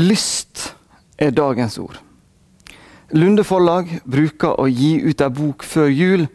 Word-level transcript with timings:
Lyst 0.00 0.70
er 1.20 1.34
dagens 1.34 1.76
ord. 1.82 1.98
Lunde 3.12 3.42
forlag 3.44 3.90
bruker 4.08 4.54
å 4.62 4.68
gi 4.70 4.94
ut 5.02 5.20
ei 5.20 5.32
bok 5.34 5.64
før 5.66 5.90
jul 5.90 6.26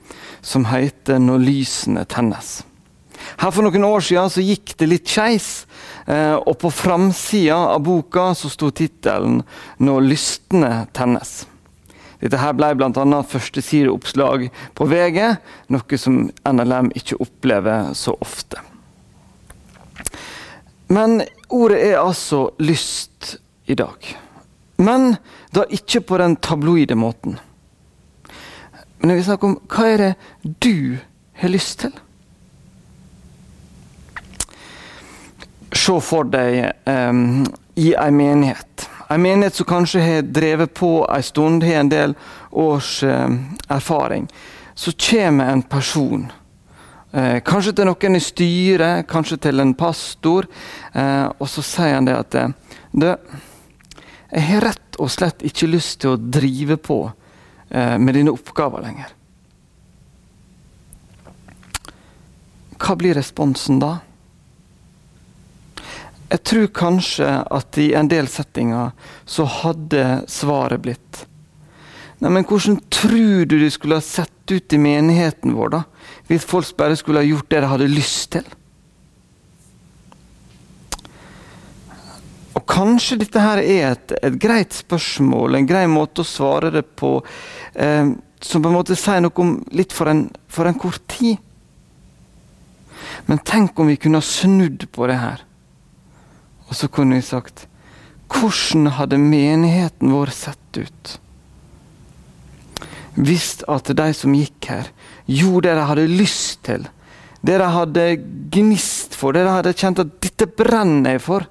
som 0.41 0.67
heter 0.69 1.17
'Når 1.19 1.39
lysene 1.39 2.05
tennes'. 2.05 2.63
Her 3.39 3.51
For 3.51 3.63
noen 3.63 3.83
år 3.83 4.01
siden 4.01 4.29
så 4.29 4.41
gikk 4.43 4.77
det 4.77 4.89
litt 4.89 5.07
skeis, 5.07 5.65
eh, 6.07 6.35
og 6.35 6.59
på 6.59 6.69
framsida 6.69 7.55
av 7.55 7.81
boka 7.81 8.35
så 8.35 8.49
sto 8.49 8.69
tittelen 8.69 9.43
'Når 9.79 10.01
lystene 10.09 10.87
tennes'. 10.93 11.45
Dette 12.21 12.37
her 12.37 12.53
ble 12.53 12.75
bl.a. 12.75 13.23
førstesideoppslag 13.23 14.49
på 14.75 14.87
VG, 14.87 15.37
noe 15.69 15.97
som 15.97 16.29
NLM 16.45 16.91
ikke 16.95 17.19
opplever 17.19 17.93
så 17.93 18.15
ofte. 18.21 18.57
Men 20.87 21.23
ordet 21.49 21.81
er 21.81 21.99
altså 21.99 22.51
lyst 22.59 23.37
i 23.65 23.75
dag. 23.75 24.17
Men 24.77 25.15
da 25.51 25.65
ikke 25.69 26.01
på 26.01 26.17
den 26.17 26.35
tabloide 26.35 26.95
måten. 26.95 27.39
Men 28.99 29.09
jeg 29.09 29.17
vil 29.17 29.27
snakke 29.27 29.47
om 29.47 29.59
hva 29.69 29.87
er 29.91 30.01
det 30.01 30.57
du 30.63 30.97
har 31.41 31.53
lyst 31.53 31.83
til? 31.83 31.93
Se 35.75 35.95
for 36.01 36.27
deg 36.31 36.71
um, 36.89 37.45
i 37.77 37.91
ei 37.93 38.11
menighet. 38.15 38.87
Ei 39.11 39.19
menighet 39.21 39.59
som 39.59 39.67
kanskje 39.69 40.01
har 40.01 40.25
drevet 40.25 40.73
på 40.73 41.05
ei 41.11 41.21
stund, 41.23 41.63
har 41.63 41.83
en 41.83 41.91
del 41.91 42.15
års 42.51 43.03
um, 43.03 43.37
erfaring. 43.69 44.25
Så 44.75 44.91
kommer 44.97 45.51
en 45.51 45.61
person. 45.61 46.31
Eh, 47.15 47.39
kanskje 47.47 47.71
til 47.77 47.87
noen 47.87 48.17
i 48.17 48.19
styret, 48.19 49.05
kanskje 49.07 49.37
til 49.45 49.63
en 49.63 49.71
pastor. 49.77 50.49
Eh, 50.91 51.27
og 51.39 51.47
så 51.47 51.63
sier 51.63 51.95
han 51.95 52.09
det 52.09 52.17
at 52.17 52.35
du, 52.91 53.07
jeg 54.35 54.47
har 54.49 54.65
rett 54.67 54.97
og 54.99 55.11
slett 55.11 55.45
ikke 55.47 55.69
lyst 55.69 56.01
til 56.03 56.15
å 56.15 56.19
drive 56.19 56.75
på 56.81 56.97
eh, 57.69 57.95
med 57.95 58.17
dine 58.17 58.33
oppgaver 58.35 58.83
lenger. 58.83 59.13
Hva 62.75 62.97
blir 62.99 63.15
responsen 63.15 63.79
da? 63.79 63.93
Jeg 66.33 66.41
tror 66.49 66.67
kanskje 66.75 67.29
at 67.53 67.79
i 67.79 67.93
en 67.95 68.09
del 68.11 68.27
settinger 68.27 68.91
så 69.29 69.45
hadde 69.61 70.25
svaret 70.31 70.83
blitt 70.83 71.23
Nei, 72.23 72.29
men 72.31 72.45
hvordan 72.47 72.77
tror 72.95 73.43
du 73.43 73.57
det 73.59 73.73
skulle 73.75 73.97
ha 73.99 74.03
sett 74.03 74.51
ut 74.51 74.73
i 74.73 74.77
menigheten 74.79 75.51
vår 75.53 75.73
da, 75.73 75.81
hvis 76.29 76.45
folk 76.47 76.69
bare 76.79 76.95
skulle 76.95 77.19
ha 77.19 77.27
gjort 77.27 77.49
det 77.51 77.59
de 77.59 77.69
hadde 77.69 77.89
lyst 77.91 78.29
til? 78.37 78.54
Og 82.55 82.63
Kanskje 82.71 83.17
dette 83.19 83.41
her 83.41 83.59
er 83.59 83.89
et, 83.91 84.13
et, 84.21 84.37
greit 84.39 84.75
spørsmål, 84.75 85.57
en 85.57 85.67
grei 85.67 85.83
måte 85.91 86.23
å 86.23 86.27
svare 86.27 86.71
det 86.71 86.85
på, 86.95 87.17
eh, 87.75 88.13
som 88.39 88.63
på 88.63 88.71
en 88.71 88.77
måte 88.77 88.95
sier 88.95 89.23
noe 89.23 89.43
om 89.43 89.57
litt 89.75 89.95
for 89.95 90.11
en, 90.11 90.29
for 90.47 90.69
en 90.69 90.79
kort 90.79 91.03
tid. 91.11 91.41
Men 93.27 93.43
tenk 93.43 93.79
om 93.79 93.91
vi 93.91 93.99
kunne 93.99 94.21
ha 94.21 94.25
snudd 94.25 94.87
på 94.95 95.09
det 95.11 95.19
her. 95.19 95.43
Og 96.69 96.77
så 96.77 96.89
kunne 96.89 97.19
vi 97.19 97.25
sagt 97.25 97.67
Hvordan 98.25 98.89
hadde 98.97 99.19
menigheten 99.21 100.09
vår 100.09 100.31
sett 100.33 100.79
ut? 100.79 101.11
Hvis 103.15 103.61
at 103.71 103.91
de 103.95 104.07
som 104.17 104.33
gikk 104.35 104.65
her, 104.67 104.89
gjorde 105.29 105.69
det 105.69 105.75
de 105.77 105.83
hadde 105.91 106.07
lyst 106.09 106.63
til, 106.67 106.87
det 107.45 107.59
de 107.61 107.67
hadde 107.69 108.05
gnist 108.51 109.13
for, 109.15 109.35
det 109.35 109.45
de 109.45 109.53
hadde 109.53 109.75
kjent 109.77 110.01
at 110.01 110.15
'dette 110.19 110.49
brenner 110.57 111.15
jeg 111.15 111.23
for', 111.23 111.45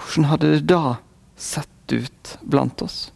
hvordan 0.00 0.30
hadde 0.32 0.52
det 0.56 0.66
da 0.72 0.96
sett 1.36 1.92
ut 1.92 2.36
blant 2.42 2.82
oss? 2.82 3.10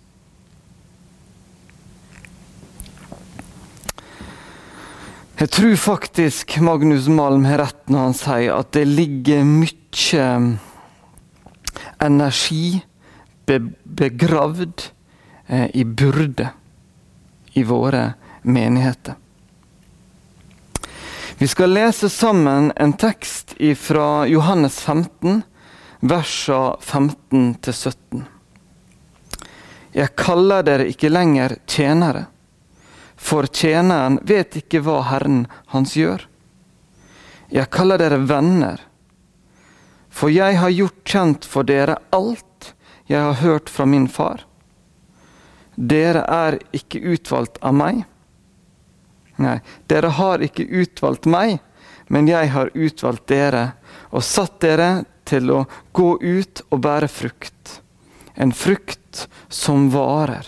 Jeg 5.35 5.51
tror 5.51 5.77
faktisk 5.77 6.57
Magnus 6.63 7.09
Malm 7.11 7.45
har 7.49 7.59
rett 7.65 7.89
når 7.91 8.05
han 8.07 8.15
sier 8.15 8.53
at 8.55 8.71
det 8.77 8.85
ligger 8.87 9.43
mye 9.45 10.27
energi 12.05 12.67
begravd 13.45 14.87
eh, 15.47 15.67
i 15.75 15.83
byrde 15.85 16.49
i 17.59 17.65
våre 17.67 18.13
menigheter. 18.43 19.19
Vi 21.39 21.49
skal 21.51 21.75
lese 21.75 22.09
sammen 22.09 22.73
en 22.77 22.93
tekst 22.93 23.57
fra 23.77 24.27
Johannes 24.31 24.79
15, 24.81 25.43
versene 26.05 26.77
15-17. 26.81 28.25
Jeg 29.95 30.11
kaller 30.19 30.65
dere 30.67 30.89
ikke 30.91 31.11
lenger 31.13 31.57
tjenere, 31.71 32.27
for 33.17 33.47
tjeneren 33.47 34.19
vet 34.27 34.57
ikke 34.59 34.83
hva 34.85 35.01
Herren 35.09 35.45
hans 35.73 35.95
gjør. 35.97 36.27
Jeg 37.55 37.71
kaller 37.73 38.01
dere 38.03 38.19
venner, 38.27 38.83
for 40.11 40.33
jeg 40.35 40.59
har 40.59 40.75
gjort 40.75 41.05
kjent 41.09 41.47
for 41.49 41.67
dere 41.67 41.97
alt 42.15 42.75
jeg 43.07 43.21
har 43.21 43.41
hørt 43.41 43.71
fra 43.71 43.87
min 43.87 44.09
far. 44.09 44.45
Dere 45.75 46.25
er 46.31 46.59
ikke 46.75 47.01
utvalgt 47.15 47.59
av 47.63 47.75
meg. 47.75 48.05
Nei, 49.43 49.59
dere 49.91 50.13
har 50.19 50.43
ikke 50.43 50.67
utvalgt 50.67 51.27
meg, 51.27 51.59
men 52.09 52.29
jeg 52.31 52.53
har 52.55 52.71
utvalgt 52.75 53.27
dere 53.31 53.65
og 54.15 54.23
satt 54.23 54.61
dere 54.63 55.05
til 55.29 55.51
å 55.51 55.65
gå 55.93 56.11
ut 56.21 56.63
og 56.71 56.83
bære 56.85 57.09
frukt. 57.09 57.79
En 58.35 58.53
frukt 58.53 59.27
som 59.49 59.89
varer. 59.95 60.47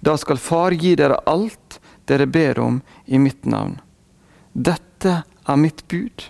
Da 0.00 0.16
skal 0.16 0.40
Far 0.40 0.72
gi 0.72 0.94
dere 0.96 1.20
alt 1.28 1.80
dere 2.08 2.26
ber 2.26 2.58
om 2.58 2.80
i 3.06 3.20
mitt 3.20 3.44
navn. 3.44 3.76
Dette 4.52 5.22
er 5.24 5.60
mitt 5.60 5.84
bud. 5.88 6.24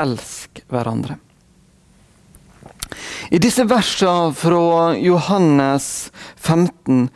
Elsk 0.00 0.64
hverandre. 0.70 1.18
I 3.30 3.40
disse 3.42 3.64
versene 3.66 4.34
fra 4.36 4.94
Johannes 5.00 6.12
15 6.36 7.08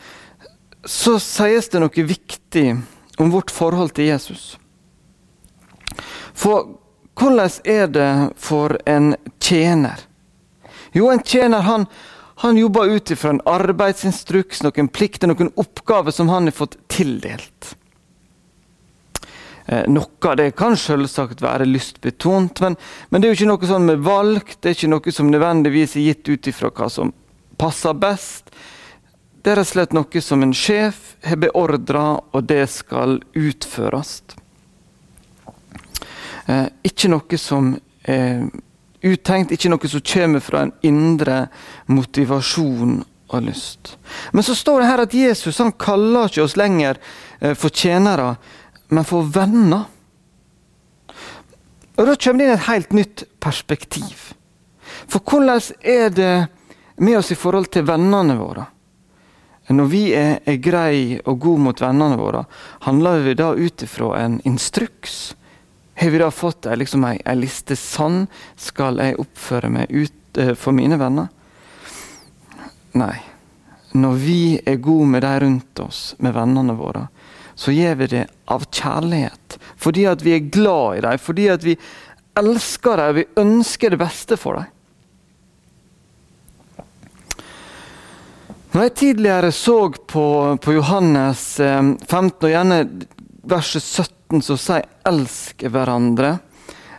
så 0.88 1.18
sies 1.20 1.68
det 1.68 1.82
noe 1.82 2.06
viktig 2.08 2.66
om 3.20 3.30
vårt 3.34 3.52
forhold 3.52 3.92
til 3.98 4.08
Jesus. 4.08 4.56
For 6.38 6.77
hvordan 7.18 7.50
er 7.64 7.90
det 7.92 8.12
for 8.36 8.78
en 8.86 9.16
tjener? 9.42 10.04
Jo, 10.92 11.10
en 11.10 11.22
tjener 11.22 11.66
han, 11.66 11.86
han 12.42 12.56
jobber 12.56 12.94
ut 12.94 13.10
ifra 13.10 13.34
en 13.34 13.42
arbeidsinstruks, 13.44 14.62
noen 14.62 14.88
plikter, 14.88 15.28
noen 15.28 15.50
oppgaver 15.58 16.14
som 16.14 16.30
han 16.32 16.48
har 16.48 16.56
fått 16.56 16.78
tildelt. 16.88 17.74
Eh, 19.68 19.84
noe 19.90 20.30
av 20.30 20.38
det 20.40 20.50
kan 20.56 20.78
selvsagt 20.80 21.42
være 21.44 21.66
lystbetont, 21.68 22.62
men, 22.64 22.78
men, 23.10 23.20
det 23.20 23.28
er 23.28 23.34
jo 23.34 23.38
ikke 23.42 23.50
noe 23.50 23.68
sånn 23.68 23.88
med 23.90 24.04
valg. 24.06 24.54
Det 24.56 24.70
er 24.70 24.78
ikke 24.78 24.92
noe 24.94 25.12
som 25.12 25.28
nødvendigvis 25.28 25.98
er 25.98 26.06
gitt 26.06 26.30
ut 26.32 26.48
ifra 26.48 26.72
hva 26.72 26.88
som 26.92 27.12
passer 27.60 27.98
best. 27.98 28.48
Det 29.42 29.52
er 29.52 29.60
rett 29.60 29.68
og 29.68 29.74
slett 29.74 29.96
noe 29.96 30.22
som 30.24 30.42
en 30.42 30.56
sjef 30.56 31.18
har 31.26 31.42
beordra, 31.42 32.06
og 32.32 32.48
det 32.48 32.64
skal 32.72 33.18
utføres. 33.36 34.22
Eh, 36.48 36.66
ikke 36.88 37.10
noe 37.12 37.38
som 37.40 37.74
er 38.08 38.48
uttenkt, 39.04 39.52
ikke 39.52 39.70
noe 39.70 39.90
som 39.90 40.02
kommer 40.02 40.42
fra 40.42 40.64
en 40.64 40.72
indre 40.86 41.42
motivasjon 41.92 43.02
og 43.28 43.44
lyst. 43.44 43.96
Men 44.32 44.46
så 44.46 44.56
står 44.56 44.80
det 44.80 44.88
her 44.88 45.02
at 45.04 45.14
Jesus 45.14 45.60
han 45.60 45.74
kaller 45.76 46.30
ikke 46.30 46.46
oss 46.46 46.56
lenger 46.56 46.96
eh, 47.40 47.52
for 47.52 47.68
tjenere, 47.68 48.36
men 48.88 49.04
for 49.04 49.28
venner. 49.28 49.84
Og 51.98 52.06
Da 52.06 52.14
kommer 52.14 52.38
det 52.38 52.46
inn 52.46 52.56
et 52.56 52.68
helt 52.70 52.92
nytt 52.96 53.24
perspektiv. 53.42 54.32
For 55.08 55.20
hvordan 55.20 55.60
er 55.82 56.10
det 56.14 56.34
med 56.96 57.18
oss 57.18 57.32
i 57.32 57.38
forhold 57.38 57.68
til 57.74 57.86
vennene 57.88 58.38
våre? 58.38 58.64
Når 59.68 59.88
vi 59.92 60.02
er, 60.16 60.38
er 60.48 60.62
greie 60.64 61.18
og 61.28 61.42
gode 61.44 61.60
mot 61.60 61.80
vennene 61.82 62.16
våre, 62.16 62.46
handler 62.86 63.20
vi 63.26 63.34
da 63.36 63.50
ut 63.52 63.82
ifra 63.84 64.14
en 64.22 64.38
instruks? 64.48 65.34
Har 65.98 66.10
vi 66.10 66.18
da 66.18 66.30
fått 66.30 66.66
ei 66.70 66.76
liksom 66.78 67.02
liste? 67.40 67.74
Sånn 67.74 68.26
skal 68.54 69.00
jeg 69.02 69.18
oppføre 69.18 69.70
meg 69.72 69.90
ut 69.90 70.38
uh, 70.38 70.54
for 70.54 70.76
mine 70.76 70.94
venner. 71.00 71.26
Nei. 72.98 73.16
Når 73.98 74.20
vi 74.22 74.42
er 74.68 74.78
gode 74.84 75.08
med 75.10 75.24
de 75.24 75.32
rundt 75.42 75.80
oss, 75.82 76.14
med 76.22 76.36
vennene 76.36 76.76
våre, 76.78 77.08
så 77.58 77.74
gjør 77.74 77.96
vi 77.98 78.10
det 78.12 78.24
av 78.46 78.68
kjærlighet. 78.70 79.58
Fordi 79.80 80.06
at 80.06 80.22
vi 80.22 80.36
er 80.36 80.50
glad 80.54 81.00
i 81.00 81.04
dem, 81.08 81.18
fordi 81.18 81.48
at 81.50 81.66
vi 81.66 81.74
elsker 82.38 83.00
dem, 83.00 83.16
vi 83.18 83.26
ønsker 83.42 83.90
det 83.90 83.98
beste 83.98 84.38
for 84.38 84.60
dem. 84.60 84.74
Når 88.68 88.84
jeg 88.84 88.94
tidligere 89.00 89.50
så 89.56 89.78
på, 89.90 90.24
på 90.62 90.72
Johannes 90.76 91.56
15, 91.56 91.96
eh, 92.06 92.26
og 92.44 92.50
gjerne 92.52 92.82
verset 93.48 93.82
17 93.82 94.18
18 94.28 94.42
så 94.42 94.56
sier 94.56 94.84
'elsk 95.04 95.64
hverandre'. 95.64 96.38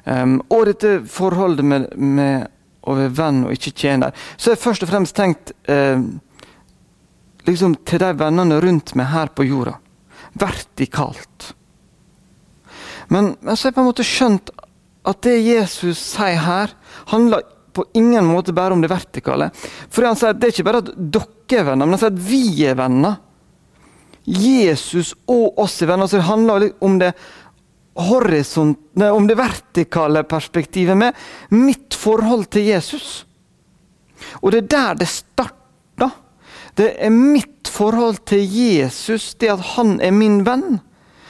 Um, 0.06 0.42
og 0.50 0.66
dette 0.66 1.04
forholdet 1.06 1.66
med, 1.66 1.90
med 1.98 2.48
å 2.82 2.96
være 2.96 3.14
venn 3.14 3.44
og 3.46 3.54
ikke 3.54 3.76
tjener, 3.76 4.16
så 4.38 4.54
jeg 4.54 4.62
først 4.64 4.84
og 4.84 4.90
fremst 4.90 5.14
tenkt 5.14 5.52
eh, 5.70 6.00
liksom 7.46 7.76
til 7.86 8.00
de 8.02 8.10
vennene 8.18 8.58
rundt 8.64 8.96
meg 8.96 9.12
her 9.12 9.30
på 9.30 9.46
jorda. 9.46 9.76
Vertikalt. 10.40 11.52
Men, 13.10 13.36
men 13.42 13.56
så 13.56 13.68
har 13.68 13.70
jeg 13.70 13.78
på 13.78 13.84
en 13.84 13.90
måte 13.92 14.08
skjønt 14.08 14.50
at 15.10 15.22
det 15.28 15.38
Jesus 15.44 16.00
sier 16.16 16.40
her, 16.42 16.74
handler 17.12 17.44
på 17.76 17.86
ingen 18.00 18.26
måte 18.26 18.56
bare 18.56 18.74
om 18.74 18.82
det 18.82 18.90
vertikale. 18.90 19.52
For 19.92 20.08
han 20.08 20.18
sier 20.18 20.34
at 20.34 20.40
Det 20.40 20.48
er 20.48 20.56
ikke 20.56 20.70
bare 20.72 20.82
at 20.82 20.94
dere 20.98 21.60
er 21.60 21.70
venner, 21.70 21.86
men 21.86 21.98
han 21.98 22.02
sier 22.02 22.16
at 22.16 22.26
vi 22.32 22.44
er 22.66 22.80
venner. 22.80 23.20
Jesus 24.30 25.16
og 25.28 25.58
oss 25.60 25.82
i 25.82 25.88
venner. 25.90 26.06
Altså, 26.06 26.20
det 26.20 26.30
handler 26.30 26.72
om 26.86 27.00
det 27.02 27.14
om 28.00 29.28
det 29.28 29.36
vertikale 29.36 30.24
perspektivet 30.24 30.98
med 30.98 31.14
mitt 31.50 31.94
forhold 31.94 32.46
til 32.54 32.70
Jesus. 32.70 33.26
Og 34.40 34.52
det 34.52 34.62
er 34.64 34.68
der 34.72 35.00
det 35.02 35.08
starter. 35.08 36.12
Det 36.76 36.94
er 36.96 37.10
mitt 37.10 37.68
forhold 37.68 38.22
til 38.30 38.46
Jesus, 38.46 39.34
det 39.36 39.50
at 39.52 39.66
han 39.76 39.98
er 40.02 40.12
min 40.16 40.46
venn, 40.46 40.80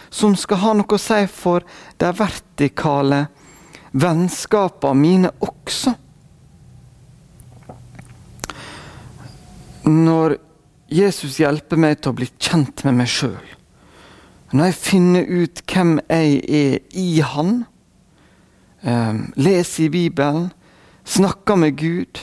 som 0.10 0.36
skal 0.38 0.62
ha 0.62 0.74
noe 0.78 0.94
å 0.94 1.01
si 1.01 1.24
for 1.31 1.66
de 1.98 2.12
vertikale 2.18 3.24
vennskapene 3.92 5.00
mine 5.00 5.31
også. 5.42 5.96
Når 9.90 10.38
Jesus 10.89 11.38
hjelper 11.38 11.77
meg 11.77 12.00
til 12.00 12.12
å 12.12 12.18
bli 12.18 12.27
kjent 12.41 12.83
med 12.88 12.97
meg 12.97 13.09
sjøl, 13.12 13.56
når 14.50 14.71
jeg 14.71 14.77
finner 14.81 15.27
ut 15.30 15.62
hvem 15.69 16.00
jeg 16.09 16.39
er 16.50 16.80
i 16.97 17.21
Han, 17.21 17.65
eh, 18.81 19.19
leser 19.38 19.86
i 19.86 19.94
Bibelen, 19.94 20.50
snakker 21.06 21.56
med 21.62 21.77
Gud, 21.77 22.21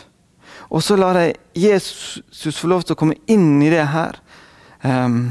og 0.71 0.83
så 0.83 0.97
lar 0.99 1.19
jeg 1.21 1.37
Jesus 1.55 2.57
få 2.59 2.71
lov 2.73 2.83
til 2.83 2.97
å 2.97 2.99
komme 2.99 3.19
inn 3.31 3.63
i 3.63 3.71
det 3.71 3.85
her. 3.93 4.19
Um, 4.83 5.31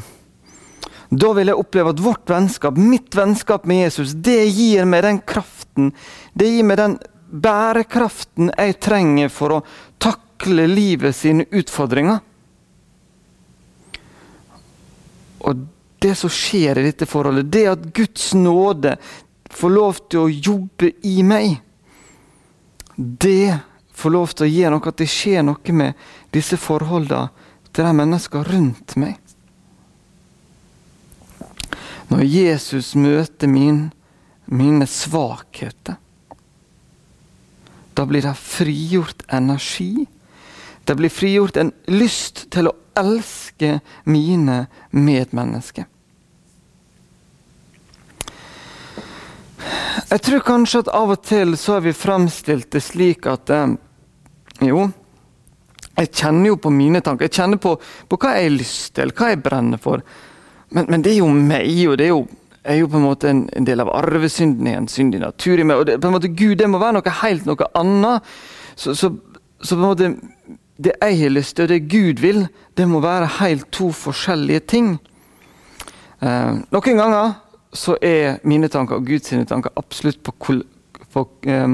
da 1.12 1.32
vil 1.36 1.52
jeg 1.52 1.60
oppleve 1.60 1.92
at 1.92 2.04
vårt 2.04 2.32
vennskap, 2.32 2.78
mitt 2.80 3.16
vennskap 3.16 3.66
med 3.68 3.84
Jesus, 3.84 4.16
det 4.16 4.46
gir 4.48 4.88
meg 4.90 5.04
den 5.06 5.20
kraften, 5.28 5.92
det 6.34 6.50
gir 6.54 6.68
meg 6.68 6.80
den 6.80 6.96
bærekraften 7.30 8.52
jeg 8.54 8.80
trenger 8.84 9.32
for 9.34 9.58
å 9.58 9.64
takle 10.02 10.68
livet 10.72 11.16
sine 11.18 11.46
utfordringer. 11.52 12.24
Og 15.46 15.66
det 16.02 16.16
som 16.18 16.32
skjer 16.32 16.80
i 16.80 16.88
dette 16.88 17.08
forholdet, 17.10 17.52
det 17.54 17.66
at 17.70 17.86
Guds 17.96 18.34
nåde 18.38 18.96
får 19.54 19.74
lov 19.74 20.02
til 20.10 20.26
å 20.26 20.34
jobbe 20.34 20.92
i 21.08 21.22
meg, 21.26 21.60
det 22.96 23.58
får 23.96 24.14
lov 24.14 24.34
til 24.34 24.46
å 24.48 24.52
gjøre 24.52 24.76
noe, 24.76 24.92
at 24.92 25.02
det 25.02 25.10
skjer 25.12 25.46
noe 25.46 25.76
med 25.76 26.08
disse 26.36 26.58
forholdene 26.60 27.30
til 27.76 27.88
de 27.88 27.94
menneskene 27.96 28.50
rundt 28.50 28.96
meg. 29.00 29.20
Når 32.12 32.22
Jesus 32.30 32.94
møter 33.00 33.50
min, 33.50 33.88
mine 34.46 34.86
svakheter, 34.88 35.98
da 37.96 38.04
blir 38.06 38.26
det 38.26 38.36
frigjort 38.38 39.24
energi. 39.34 40.06
Det 40.86 40.96
blir 41.00 41.10
frigjort 41.10 41.58
en 41.58 41.72
lyst 41.88 42.46
til 42.54 42.70
å 42.70 42.76
elske 43.00 43.80
mine 44.04 44.66
medmennesker. 44.90 45.86
Jeg 50.10 50.22
tror 50.22 50.44
kanskje 50.46 50.84
at 50.84 50.92
av 50.94 51.16
og 51.16 51.24
til 51.26 51.56
så 51.58 51.78
har 51.78 51.86
vi 51.86 51.96
fremstilt 51.96 52.70
det 52.76 52.84
slik 52.86 53.26
at 53.30 53.50
eh, 53.54 53.74
jo, 54.68 54.86
jeg 55.96 56.12
kjenner 56.12 56.52
jo 56.52 56.58
på 56.60 56.72
mine 56.74 57.02
tanker. 57.04 57.28
Jeg 57.28 57.38
kjenner 57.40 57.62
på, 57.62 57.76
på 57.80 58.20
hva 58.20 58.36
jeg 58.36 58.50
har 58.50 58.58
lyst 58.58 58.96
til, 58.98 59.14
hva 59.16 59.32
jeg 59.32 59.42
brenner 59.44 59.82
for. 59.82 60.04
Men, 60.76 60.90
men, 60.90 61.06
det 61.06 61.14
er 61.14 61.22
jo 61.22 61.30
meg, 61.32 61.72
og 61.88 61.98
det 62.00 62.10
er 62.10 62.12
jo, 62.12 62.26
er 62.68 62.80
jo 62.82 62.90
på 62.92 63.00
en 63.00 63.06
måte 63.06 63.32
en, 63.32 63.46
en 63.56 63.68
del 63.68 63.84
av 63.84 63.94
arvesynden. 63.96 64.68
en 64.68 65.12
natur 65.22 65.60
i 65.60 65.64
meg. 65.64 65.78
og 65.78 65.86
det, 65.88 66.00
på 66.02 66.08
en 66.08 66.18
måte 66.18 66.34
Gud, 66.36 66.58
det 66.60 66.70
må 66.70 66.82
være 66.82 67.00
noe 67.00 67.18
helt 67.22 67.46
noe 67.48 67.70
annet. 67.74 68.36
Så, 68.76 68.96
så, 68.96 69.14
så 69.62 69.76
på 69.76 69.82
en 69.82 69.88
måte 69.88 70.12
det 70.78 70.94
jeg 71.02 71.20
har 71.20 71.30
lyst 71.32 71.56
til, 71.56 71.64
og 71.64 71.70
det 71.70 71.90
Gud 71.90 72.22
vil, 72.22 72.48
det 72.78 72.88
må 72.88 73.00
være 73.00 73.30
helt 73.40 73.72
to 73.72 73.92
forskjellige 73.96 74.60
ting. 74.60 74.96
Eh, 76.22 76.54
noen 76.72 77.00
ganger 77.00 77.36
så 77.76 77.98
er 78.02 78.40
mine 78.44 78.68
tanker 78.72 79.00
og 79.00 79.08
Guds 79.08 79.34
tanker 79.48 79.72
absolutt 79.76 80.24
på 80.24 80.36
kol 80.40 80.64
på 81.16 81.24
eh, 81.48 81.68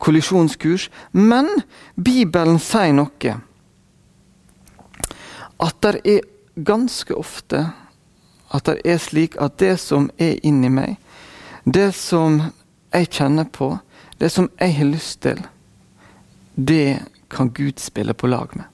kollisjonskurs. 0.00 0.88
Men 1.12 1.50
Bibelen 1.96 2.58
sier 2.58 2.94
noe. 2.96 3.34
At 5.60 5.82
det 5.84 6.00
er 6.04 6.24
ganske 6.56 7.16
ofte 7.16 7.66
at 8.54 8.68
det 8.68 8.80
er 8.84 8.98
slik 9.02 9.36
at 9.42 9.58
det 9.60 9.74
som 9.82 10.08
er 10.22 10.38
inni 10.46 10.70
meg, 10.70 10.96
det 11.64 11.90
som 11.98 12.38
jeg 12.94 13.10
kjenner 13.10 13.48
på, 13.52 13.74
det 14.20 14.30
som 14.32 14.48
jeg 14.60 14.76
har 14.78 14.88
lyst 14.88 15.20
til, 15.26 15.42
det 16.56 17.02
kan 17.28 17.50
Gud 17.50 17.78
spille 17.78 18.14
på 18.14 18.26
lag 18.26 18.48
med. 18.52 18.64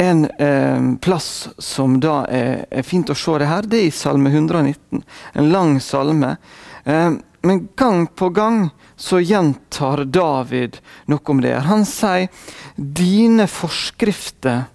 En 0.00 0.24
eh, 0.24 0.94
plass 1.02 1.48
som 1.58 2.00
da 2.00 2.20
er, 2.30 2.66
er, 2.70 2.84
fint 2.86 3.10
å 3.10 3.16
se 3.18 3.34
det 3.42 3.48
her, 3.50 3.66
det 3.66 3.80
er 3.80 3.88
i 3.88 3.94
Salme 3.94 4.30
119. 4.30 5.02
En 5.34 5.48
lang 5.50 5.80
salme. 5.82 6.36
Eh, 6.84 7.16
men 7.42 7.68
gang 7.76 8.06
på 8.06 8.28
gang 8.30 8.68
så 8.96 9.18
gjentar 9.20 10.04
David 10.04 10.78
noe 11.10 11.32
om 11.34 11.42
det. 11.42 11.54
Han 11.66 11.82
sier 11.86 12.28
'Dine 12.76 13.46
forskrifter 13.50 14.66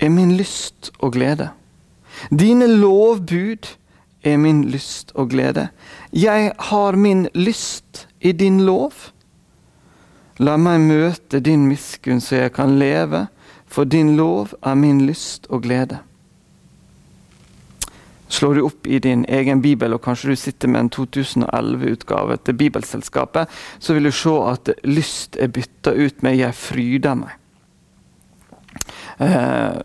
er 0.00 0.08
min 0.08 0.36
lyst 0.36 0.92
og 1.00 1.16
glede'. 1.16 1.50
Dine 2.30 2.66
lovbud 2.66 3.68
er 4.24 4.36
min 4.36 4.64
lyst 4.72 5.12
og 5.14 5.30
glede. 5.30 5.68
Jeg 6.12 6.52
har 6.56 6.96
min 6.96 7.28
lyst 7.34 8.06
i 8.20 8.32
din 8.32 8.64
lov. 8.66 9.10
La 10.40 10.56
meg 10.56 10.80
møte 10.80 11.40
din 11.40 11.66
miskunn 11.68 12.20
så 12.24 12.44
jeg 12.44 12.54
kan 12.56 12.78
leve 12.80 13.26
for 13.70 13.84
din 13.84 14.16
lov 14.16 14.54
er 14.66 14.74
min 14.74 15.04
lyst 15.06 15.46
og 15.48 15.62
glede. 15.62 16.00
Slår 18.30 18.54
du 18.54 18.64
opp 18.66 18.86
i 18.86 18.98
din 19.02 19.24
egen 19.28 19.62
bibel, 19.62 19.94
og 19.94 20.02
kanskje 20.02 20.30
du 20.30 20.38
sitter 20.38 20.70
med 20.70 20.80
en 20.80 20.90
2011-utgave 20.94 22.36
til 22.46 22.54
Bibelselskapet, 22.54 23.50
så 23.78 23.94
vil 23.94 24.06
du 24.06 24.12
se 24.14 24.34
at 24.52 24.70
lyst 24.86 25.36
er 25.38 25.50
bytta 25.50 25.90
ut 25.90 26.22
med 26.22 26.36
'jeg 26.36 26.54
fryder 26.54 27.14
meg'. 27.14 27.36
Eh, 29.20 29.80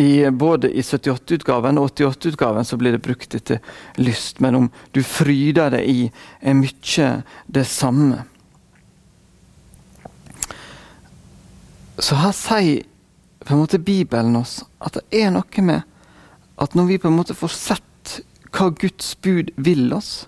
i, 0.00 0.30
både 0.30 0.70
i 0.72 0.82
78-utgaven 0.82 1.78
og 1.80 1.90
88-utgaven 1.90 2.64
så 2.64 2.78
blir 2.80 2.96
det 2.96 3.02
brukt 3.04 3.34
etter 3.36 3.60
lyst, 4.00 4.40
men 4.40 4.56
om 4.56 4.68
du 4.96 5.02
fryder 5.04 5.74
deg 5.76 5.88
i, 5.88 6.06
er 6.40 6.56
mye 6.56 7.08
det 7.46 7.66
samme. 7.68 8.22
Så 12.00 12.16
her 12.16 12.32
sier 12.32 12.86
på 13.44 13.54
en 13.54 13.60
måte 13.60 13.80
Bibelen 13.82 14.36
oss 14.40 14.60
at 14.80 14.96
det 14.96 15.22
er 15.24 15.32
noe 15.34 15.64
med 15.64 15.84
at 16.60 16.76
når 16.76 16.88
vi 16.88 16.98
på 17.02 17.08
en 17.10 17.18
måte 17.18 17.36
får 17.36 17.52
sett 17.56 18.14
hva 18.56 18.70
Guds 18.80 19.12
bud 19.20 19.52
vil 19.56 19.92
oss, 19.96 20.26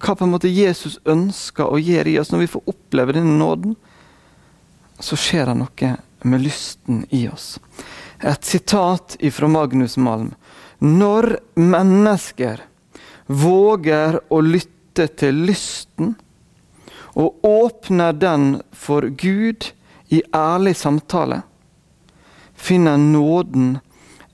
hva 0.00 0.14
på 0.16 0.24
en 0.24 0.32
måte 0.32 0.52
Jesus 0.52 0.98
ønsker 1.08 1.68
å 1.68 1.80
gjøre 1.80 2.12
i 2.12 2.18
oss, 2.20 2.32
når 2.32 2.44
vi 2.44 2.52
får 2.54 2.68
oppleve 2.72 3.16
denne 3.16 3.36
nåden, 3.40 3.74
så 5.00 5.16
skjer 5.16 5.48
det 5.48 5.56
noe 5.60 5.90
med 6.28 6.44
lysten 6.44 7.04
i 7.16 7.26
oss. 7.28 7.54
Et 8.20 8.44
sitat 8.44 9.16
fra 9.32 9.48
Magnus 9.48 9.96
Malm. 9.96 10.34
Når 10.78 11.38
mennesker 11.56 12.60
våger 13.26 14.18
å 14.28 14.40
lytte 14.44 15.06
til 15.16 15.44
lysten, 15.48 16.14
og 17.16 17.44
åpner 17.46 18.12
den 18.12 18.60
for 18.76 19.08
Gud 19.08 19.70
i 20.12 20.22
ærlig 20.36 20.76
samtale, 20.76 21.40
finner 22.54 23.00
nåden 23.00 23.78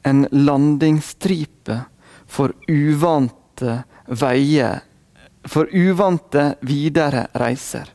en 0.02 0.26
landingsstripe 0.31 1.81
for 2.26 2.55
uvante 2.69 3.83
veier, 4.07 4.83
for 5.47 5.71
uvante 5.71 6.57
videre 6.66 7.28
reiser. 7.38 7.93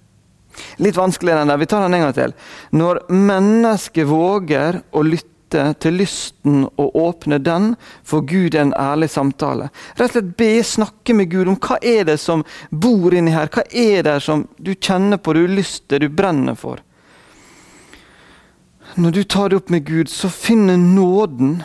Litt 0.84 0.98
vanskeligere 0.98 1.44
enn 1.44 1.52
det. 1.52 1.60
Vi 1.62 1.68
tar 1.72 1.84
den 1.84 1.96
en 1.96 2.06
gang 2.06 2.16
til. 2.16 2.34
Når 2.76 3.02
mennesket 3.12 4.08
våger 4.08 4.82
å 4.92 5.04
lytte 5.04 5.31
til 5.52 5.98
lysten 6.00 6.64
og 6.66 6.96
åpne 6.96 7.40
den, 7.44 7.74
for 8.04 8.26
Gud 8.28 8.56
en 8.56 8.74
ærlig 8.78 9.10
samtale. 9.12 9.70
Rett 9.96 10.12
og 10.12 10.16
slett 10.16 10.38
be, 10.40 10.52
snakke 10.64 11.16
med 11.18 11.32
Gud 11.32 11.52
om 11.52 11.60
hva 11.60 11.80
er 11.82 12.06
det 12.08 12.18
som 12.22 12.46
bor 12.70 13.14
inni 13.14 13.34
her. 13.36 13.52
Hva 13.52 13.66
er 13.68 14.08
det 14.08 14.18
som 14.24 14.48
du 14.58 14.74
kjenner 14.76 15.20
på, 15.20 15.34
du 15.34 15.44
har 15.44 15.60
lyst 15.60 15.88
til, 15.90 16.06
du 16.06 16.10
brenner 16.10 16.58
for. 16.60 16.82
Når 18.96 19.12
du 19.12 19.24
tar 19.24 19.50
det 19.50 19.62
opp 19.62 19.70
med 19.72 19.86
Gud, 19.88 20.10
så 20.10 20.30
finner 20.30 20.78
nåden 20.78 21.62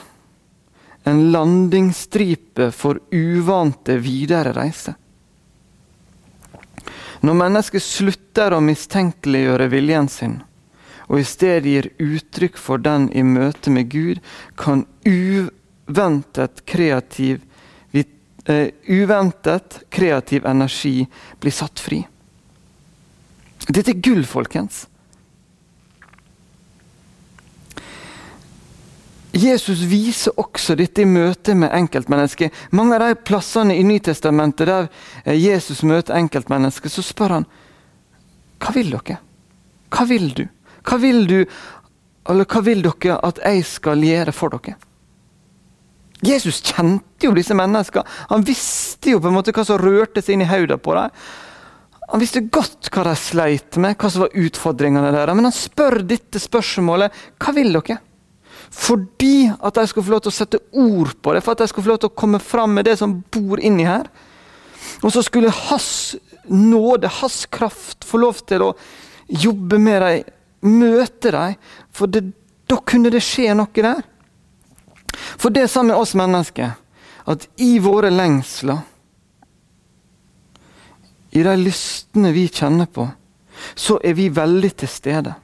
en 1.06 1.32
landingsstripe 1.32 2.70
for 2.74 3.00
uvante 3.10 3.96
videre 4.02 4.52
reise. 4.54 4.94
Når 7.26 7.38
mennesket 7.38 7.82
slutter 7.82 8.54
å 8.54 8.62
mistenkeliggjøre 8.62 9.68
viljen 9.72 10.08
sin, 10.10 10.40
og 11.06 11.20
i 11.20 11.26
stedet 11.26 11.70
gir 11.70 11.90
uttrykk 12.02 12.58
for 12.58 12.82
den 12.82 13.08
i 13.14 13.22
møte 13.26 13.70
med 13.70 13.90
Gud, 13.92 14.22
kan 14.58 14.84
uventet 15.06 16.64
kreativ, 16.66 17.44
uh, 17.94 18.68
uventet 18.88 19.80
kreativ 19.90 20.46
energi 20.46 21.06
bli 21.40 21.54
satt 21.54 21.82
fri. 21.82 22.02
Dette 23.66 23.90
er 23.90 24.02
gull, 24.02 24.22
folkens. 24.26 24.84
Jesus 29.36 29.82
viser 29.84 30.32
også 30.40 30.74
dette 30.78 31.02
i 31.02 31.08
møte 31.08 31.54
med 31.58 31.74
enkeltmennesker. 31.76 32.52
Mange 32.72 32.96
av 32.96 33.04
de 33.04 33.18
plassene 33.26 33.76
i 33.76 33.84
Nytestamentet 33.84 34.68
der 34.70 34.88
eh, 35.24 35.36
Jesus 35.36 35.82
møter 35.84 36.16
enkeltmennesker, 36.16 36.88
så 36.88 37.04
spør 37.04 37.40
han 37.40 37.48
hva 38.62 38.72
vil 38.72 38.94
dere? 38.94 39.18
Hva 39.92 40.06
vil 40.08 40.30
du? 40.32 40.46
Hva 40.86 40.98
vil 41.02 41.24
du, 41.28 41.38
eller 42.30 42.46
hva 42.50 42.62
vil 42.66 42.84
dere 42.84 43.18
at 43.26 43.40
jeg 43.42 43.64
skal 43.68 44.04
gjøre 44.06 44.34
for 44.34 44.54
dere? 44.56 44.76
Jesus 46.24 46.62
kjente 46.64 47.28
jo 47.28 47.34
disse 47.36 47.54
menneskene. 47.56 48.06
Han 48.30 48.44
visste 48.46 49.12
jo 49.12 49.20
på 49.20 49.28
en 49.28 49.36
måte 49.36 49.52
hva 49.54 49.66
som 49.68 49.80
rørte 49.80 50.22
seg 50.24 50.36
inn 50.36 50.46
i 50.46 50.48
hodet 50.48 50.78
på 50.82 50.94
dem. 50.96 51.12
Han 52.06 52.22
visste 52.22 52.44
godt 52.54 52.88
hva 52.94 53.02
de 53.08 53.14
sleit 53.18 53.76
med, 53.82 53.96
hva 53.98 54.10
som 54.10 54.24
var 54.24 54.36
utfordringene 54.38 55.10
deres. 55.10 55.36
Men 55.36 55.48
han 55.48 55.54
spør 55.54 56.00
dette 56.06 56.40
spørsmålet 56.40 57.24
hva 57.42 57.54
vil 57.56 57.74
dere? 57.74 57.98
Fordi 58.76 59.50
at 59.54 59.76
de 59.78 59.84
skal 59.90 60.04
få 60.06 60.14
lov 60.14 60.22
til 60.24 60.32
å 60.32 60.36
sette 60.36 60.62
ord 60.74 61.12
på 61.22 61.34
det, 61.34 61.42
for 61.44 61.54
at 61.54 61.62
de 61.62 61.68
skal 61.70 61.84
få 61.84 61.92
lov 61.92 62.00
til 62.02 62.10
å 62.10 62.18
komme 62.22 62.40
fram 62.42 62.72
med 62.78 62.88
det 62.88 62.96
som 63.00 63.18
bor 63.32 63.60
inni 63.62 63.86
her. 63.86 64.08
Og 65.04 65.12
så 65.12 65.22
skulle 65.26 65.52
hans 65.52 66.16
nåde, 66.46 67.10
hans 67.20 67.44
kraft, 67.52 68.06
få 68.06 68.20
lov 68.22 68.40
til 68.48 68.64
å 68.68 68.72
jobbe 69.26 69.78
med 69.82 70.02
dem, 70.02 70.32
møte 70.66 71.32
dem. 71.34 71.56
For 71.94 72.10
det, 72.10 72.24
da 72.66 72.80
kunne 72.82 73.12
det 73.14 73.22
skje 73.24 73.54
noe 73.56 73.86
der. 73.86 74.02
For 75.36 75.52
det 75.54 75.64
er 75.64 75.72
sånn 75.72 75.90
med 75.90 75.98
oss 75.98 76.14
mennesker 76.18 76.74
at 77.26 77.48
i 77.58 77.78
våre 77.82 78.10
lengsler, 78.12 78.84
i 81.36 81.42
de 81.42 81.54
lystene 81.58 82.30
vi 82.32 82.46
kjenner 82.48 82.86
på, 82.88 83.08
så 83.74 83.98
er 84.04 84.14
vi 84.16 84.28
veldig 84.32 84.70
til 84.78 84.88
stede. 84.88 85.34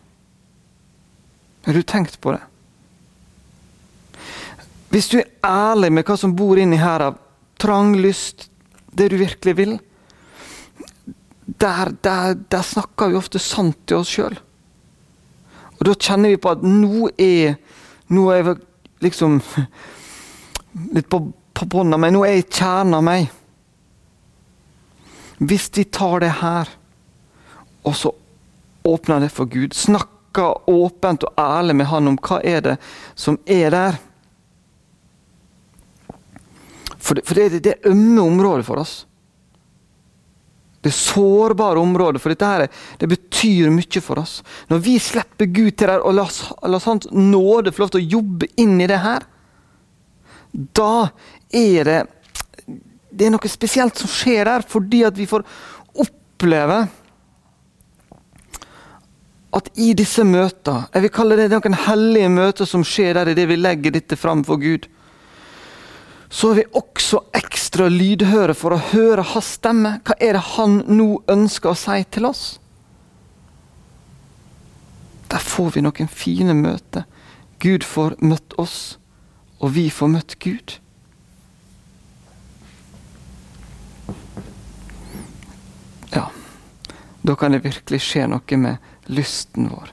Har 1.66 1.74
du 1.74 1.82
tenkt 1.82 2.20
på 2.22 2.32
det? 2.34 2.42
Hvis 4.92 5.08
du 5.08 5.18
er 5.18 5.30
ærlig 5.46 5.90
med 5.92 6.06
hva 6.06 6.16
som 6.20 6.34
bor 6.36 6.60
inni 6.60 6.78
her 6.80 7.06
av 7.08 7.18
trang 7.60 7.94
lyst, 7.96 8.48
det 8.92 9.08
du 9.12 9.18
virkelig 9.20 9.54
vil, 9.56 9.76
der, 11.46 11.92
der, 12.04 12.34
der 12.34 12.64
snakker 12.66 13.10
vi 13.10 13.18
ofte 13.18 13.40
sant 13.42 13.78
til 13.86 14.02
oss 14.02 14.12
sjøl. 14.12 14.36
Og 15.78 15.86
da 15.88 15.94
kjenner 15.96 16.32
vi 16.32 16.40
på 16.40 16.52
at 16.52 16.64
nå 16.66 17.10
er 17.18 17.56
Nå 18.12 18.26
er 18.28 18.42
jeg 18.42 18.58
liksom 19.00 19.38
litt 20.92 21.06
på, 21.08 21.20
på 21.32 21.66
bunnen 21.72 21.96
av 21.96 22.00
meg. 22.02 22.10
Nå 22.12 22.26
er 22.26 22.34
jeg 22.34 22.42
i 22.42 22.50
kjernen 22.58 22.96
av 22.98 23.04
meg. 23.06 23.30
Hvis 25.40 25.70
de 25.72 25.86
tar 25.88 26.20
det 26.20 26.28
her, 26.42 26.68
og 27.88 27.96
så 27.96 28.12
åpner 28.84 29.24
det 29.24 29.30
for 29.32 29.48
Gud, 29.48 29.72
snakker 29.72 30.68
åpent 30.68 31.24
og 31.24 31.40
ærlig 31.40 31.78
med 31.78 31.88
Han 31.88 32.12
om 32.12 32.18
hva 32.20 32.42
er 32.44 32.60
det 32.66 32.76
som 33.16 33.40
er 33.46 33.72
der 33.72 33.96
for 37.02 37.18
det, 37.18 37.24
for 37.26 37.34
det, 37.34 37.62
det 37.64 37.72
er 37.72 37.90
ømme 37.90 38.22
områder 38.22 38.62
for 38.66 38.78
oss. 38.78 39.02
Det 40.82 40.90
sårbare 40.94 41.78
området. 41.78 42.20
for 42.20 42.34
dette 42.34 42.46
her, 42.46 42.68
det 42.98 43.08
betyr 43.08 43.70
mye 43.70 44.00
for 44.02 44.18
oss. 44.18 44.42
Når 44.68 44.78
vi 44.82 44.98
slipper 44.98 45.46
Gud 45.46 45.76
til 45.76 45.86
der 45.88 46.02
og 46.02 46.14
lar, 46.14 46.32
lar 46.66 46.82
Hans 46.84 47.06
nåde 47.12 47.72
få 47.72 47.84
lov 47.84 47.92
til 47.94 48.02
å 48.02 48.10
jobbe 48.18 48.48
inn 48.56 48.80
i 48.80 48.90
det 48.90 48.98
her, 48.98 49.22
da 50.52 51.12
er 51.52 51.84
det 51.84 52.00
det 53.12 53.26
er 53.26 53.32
noe 53.34 53.50
spesielt 53.50 53.98
som 54.00 54.08
skjer 54.08 54.48
der, 54.48 54.64
fordi 54.64 55.02
at 55.04 55.16
vi 55.18 55.28
får 55.28 55.44
oppleve 56.00 56.78
at 59.52 59.68
i 59.76 59.90
disse 59.92 60.24
møtene 60.24 60.86
Jeg 60.94 61.04
vil 61.04 61.12
kalle 61.12 61.36
det 61.36 61.50
noen 61.52 61.76
hellige 61.84 62.30
møter 62.32 62.68
som 62.68 62.84
skjer 62.86 63.18
der 63.18 63.32
i 63.32 63.36
det 63.36 63.44
vi 63.50 63.58
legger 63.60 63.92
dette 63.92 64.16
fram 64.16 64.40
for 64.48 64.60
Gud 64.62 64.88
så 66.32 66.50
er 66.50 66.54
vi 66.54 66.64
også 66.80 67.18
ekstra 67.36 67.90
lydhøre 67.92 68.54
for 68.56 68.72
å 68.72 68.84
høre 68.94 69.24
hans 69.34 69.50
stemme. 69.58 69.98
Hva 70.00 70.16
er 70.16 70.38
det 70.38 70.44
han 70.54 70.78
nå 70.88 71.08
ønsker 71.28 71.74
å 71.74 71.76
si 71.76 71.98
til 72.08 72.24
oss? 72.24 72.44
Der 75.28 75.44
får 75.44 75.74
vi 75.76 75.82
noen 75.84 76.08
fine 76.08 76.56
møter. 76.56 77.04
Gud 77.60 77.84
får 77.84 78.16
møtt 78.24 78.56
oss, 78.58 78.96
og 79.60 79.74
vi 79.76 79.84
får 79.92 80.10
møtt 80.14 80.38
Gud. 80.40 80.78
Ja, 86.16 86.26
da 87.20 87.36
kan 87.36 87.52
det 87.52 87.62
virkelig 87.68 88.02
skje 88.08 88.24
noe 88.32 88.60
med 88.64 89.12
lysten 89.12 89.68
vår. 89.68 89.92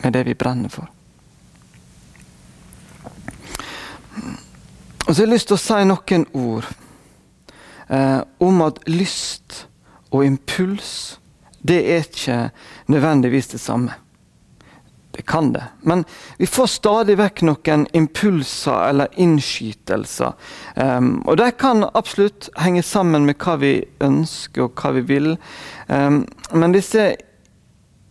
Med 0.00 0.16
det 0.16 0.26
vi 0.32 0.40
brenner 0.40 0.72
for. 0.72 0.93
Og 5.04 5.10
så 5.10 5.20
har 5.20 5.26
jeg 5.26 5.34
lyst 5.34 5.50
til 5.50 5.58
å 5.58 5.60
si 5.60 5.80
noen 5.84 6.22
ord 6.32 6.68
eh, 7.92 8.20
om 8.40 8.62
at 8.64 8.80
lyst 8.88 9.66
og 10.14 10.24
impuls, 10.24 11.18
det 11.60 11.76
er 11.92 12.06
ikke 12.06 12.38
nødvendigvis 12.88 13.50
det 13.52 13.60
samme. 13.60 13.98
Det 15.14 15.26
kan 15.26 15.52
det. 15.52 15.62
Men 15.80 16.04
vi 16.40 16.46
får 16.46 16.66
stadig 16.72 17.18
vekk 17.20 17.44
noen 17.46 17.84
impulser 17.94 18.88
eller 18.88 19.12
innskytelser. 19.20 20.32
Um, 20.74 21.20
og 21.22 21.38
de 21.38 21.50
kan 21.54 21.84
absolutt 21.94 22.48
henge 22.58 22.82
sammen 22.82 23.28
med 23.28 23.38
hva 23.38 23.54
vi 23.60 23.76
ønsker 24.02 24.66
og 24.66 24.80
hva 24.80 24.90
vi 24.96 25.04
vil. 25.12 25.30
Um, 25.86 26.24
men 26.50 26.74
disse 26.74 27.12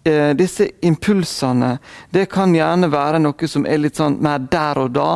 uh, 0.07 0.31
disse 0.38 0.69
impulsene 0.81 1.77
det 2.13 2.27
kan 2.31 2.55
gjerne 2.55 2.91
være 2.91 3.22
noe 3.24 3.50
som 3.50 3.65
er 3.65 3.81
litt 3.81 4.00
sånn 4.00 4.19
mer 4.24 4.43
der 4.51 4.83
og 4.83 4.93
da, 4.95 5.10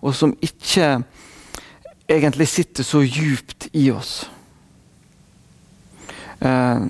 og 0.00 0.14
som 0.16 0.36
ikke 0.44 0.98
egentlig 2.08 2.48
sitter 2.48 2.84
så 2.84 3.02
djupt 3.02 3.68
i 3.72 3.88
oss. 3.90 4.26
Eh, 6.44 6.86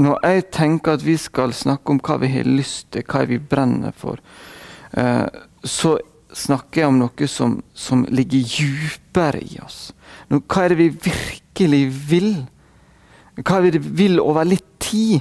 når 0.00 0.26
jeg 0.26 0.46
tenker 0.54 0.96
at 0.96 1.04
vi 1.04 1.16
skal 1.20 1.52
snakke 1.54 1.92
om 1.92 2.00
hva 2.02 2.18
vi 2.22 2.30
har 2.32 2.48
lyst 2.48 2.90
til, 2.94 3.04
hva 3.06 3.24
vi 3.28 3.38
brenner 3.38 3.94
for, 3.96 4.18
eh, 4.96 5.26
så 5.62 5.98
snakker 6.32 6.82
jeg 6.82 6.88
om 6.88 7.00
noe 7.00 7.28
som, 7.28 7.58
som 7.74 8.04
ligger 8.08 8.42
djupere 8.42 9.42
i 9.42 9.58
oss. 9.62 9.92
Nå, 10.30 10.40
hva 10.46 10.64
er 10.64 10.74
det 10.74 10.78
vi 10.78 10.88
virkelig 11.10 11.82
vil? 12.10 12.30
Hva 13.42 13.58
er 13.58 13.70
det 13.70 13.82
vi 13.82 13.94
vil 14.04 14.22
over 14.22 14.46
litt 14.46 14.66
tid? 14.82 15.20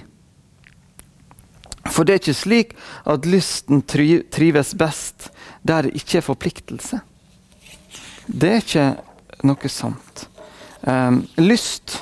For 1.87 2.03
det 2.03 2.13
er 2.13 2.21
ikke 2.21 2.35
slik 2.35 2.73
at 3.07 3.27
lysten 3.29 3.83
trives 3.87 4.73
best 4.77 5.29
der 5.63 5.87
det 5.87 5.95
ikke 5.99 6.19
er 6.19 6.25
forpliktelse. 6.25 6.99
Det 8.27 8.49
er 8.49 8.61
ikke 8.63 8.87
noe 9.47 9.71
sant. 9.71 10.27
Um, 10.81 11.23
lyst 11.39 11.99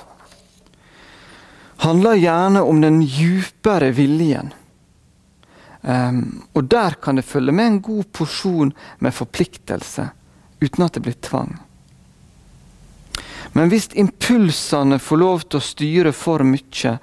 handler 1.81 2.17
gjerne 2.17 2.61
om 2.61 2.81
den 2.81 3.01
djupere 3.05 3.91
viljen. 3.95 4.51
Um, 5.81 6.43
og 6.53 6.67
der 6.67 6.97
kan 7.01 7.15
det 7.15 7.25
følge 7.25 7.53
med 7.53 7.67
en 7.67 7.81
god 7.81 8.09
porsjon 8.11 8.73
med 8.99 9.13
forpliktelse, 9.13 10.09
uten 10.59 10.83
at 10.83 10.97
det 10.97 11.05
blir 11.05 11.17
tvang. 11.21 11.53
Men 13.53 13.71
hvis 13.71 13.87
impulsene 13.95 14.99
får 14.99 15.21
lov 15.21 15.45
til 15.47 15.61
å 15.61 15.67
styre 15.67 16.13
for 16.13 16.43
mye, 16.45 16.97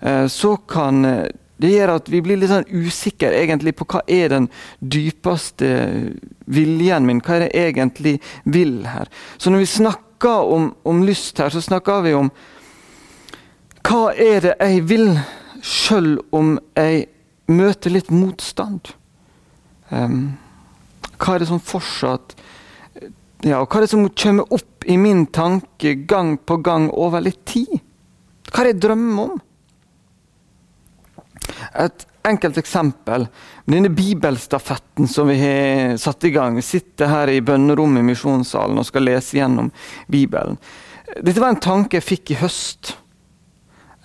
uh, 0.00 0.26
så 0.30 0.54
kan 0.70 1.04
uh, 1.04 1.26
det 1.60 1.72
gjør 1.74 1.94
at 1.98 2.08
vi 2.08 2.22
blir 2.24 2.38
litt 2.40 2.52
sånn 2.52 2.68
usikre 2.72 3.34
egentlig 3.36 3.74
på 3.76 3.86
hva 3.90 4.00
er 4.08 4.32
den 4.32 4.46
dypeste 4.80 5.68
viljen 6.50 7.08
min, 7.08 7.20
hva 7.24 7.36
er 7.36 7.44
det 7.44 7.50
jeg 7.52 7.74
egentlig 7.74 8.14
vil 8.44 8.78
her. 8.88 9.10
Så 9.36 9.52
når 9.52 9.64
vi 9.64 9.74
snakker 9.74 10.52
om, 10.54 10.70
om 10.88 11.02
lyst 11.04 11.40
her, 11.40 11.52
så 11.52 11.62
snakker 11.64 12.06
vi 12.06 12.14
om 12.16 12.30
hva 13.90 14.10
er 14.12 14.44
det 14.44 14.54
jeg 14.56 14.84
vil, 14.88 15.12
sjøl 15.60 16.14
om 16.36 16.54
jeg 16.78 17.06
møter 17.50 17.92
litt 17.92 18.08
motstand. 18.14 18.92
Um, 19.90 20.38
hva 21.20 21.34
er 21.34 21.42
det 21.42 21.50
som 21.50 21.60
fortsatt 21.60 22.36
ja, 23.42 23.58
Hva 23.64 23.80
er 23.80 23.82
det 23.82 23.90
som 23.90 24.04
kommer 24.14 24.52
opp 24.54 24.84
i 24.86 24.94
min 25.00 25.24
tanke 25.32 25.96
gang 26.08 26.36
på 26.38 26.60
gang 26.62 26.86
over 26.92 27.24
litt 27.24 27.40
tid? 27.48 27.72
Hva 28.50 28.62
er 28.62 28.68
det 28.68 28.74
jeg 28.76 28.82
drømmer 28.84 29.32
om? 29.32 29.40
Et 31.78 32.06
enkelt 32.22 32.58
eksempel. 32.58 33.26
Denne 33.64 33.88
bibelstafetten 33.88 35.08
som 35.08 35.28
vi 35.28 35.38
har 35.40 35.96
satt 35.96 36.24
i 36.24 36.30
gang. 36.30 36.56
Vi 36.56 36.62
sitter 36.62 37.10
her 37.10 37.28
i 37.28 37.40
bønnerommet 37.40 38.02
i 38.02 38.08
misjonssalen 38.10 38.80
og 38.80 38.88
skal 38.88 39.06
lese 39.06 39.38
gjennom 39.38 39.70
Bibelen. 40.10 40.58
Dette 41.20 41.40
var 41.40 41.54
en 41.54 41.62
tanke 41.62 41.98
jeg 41.98 42.06
fikk 42.06 42.34
i 42.34 42.40
høst. 42.42 42.96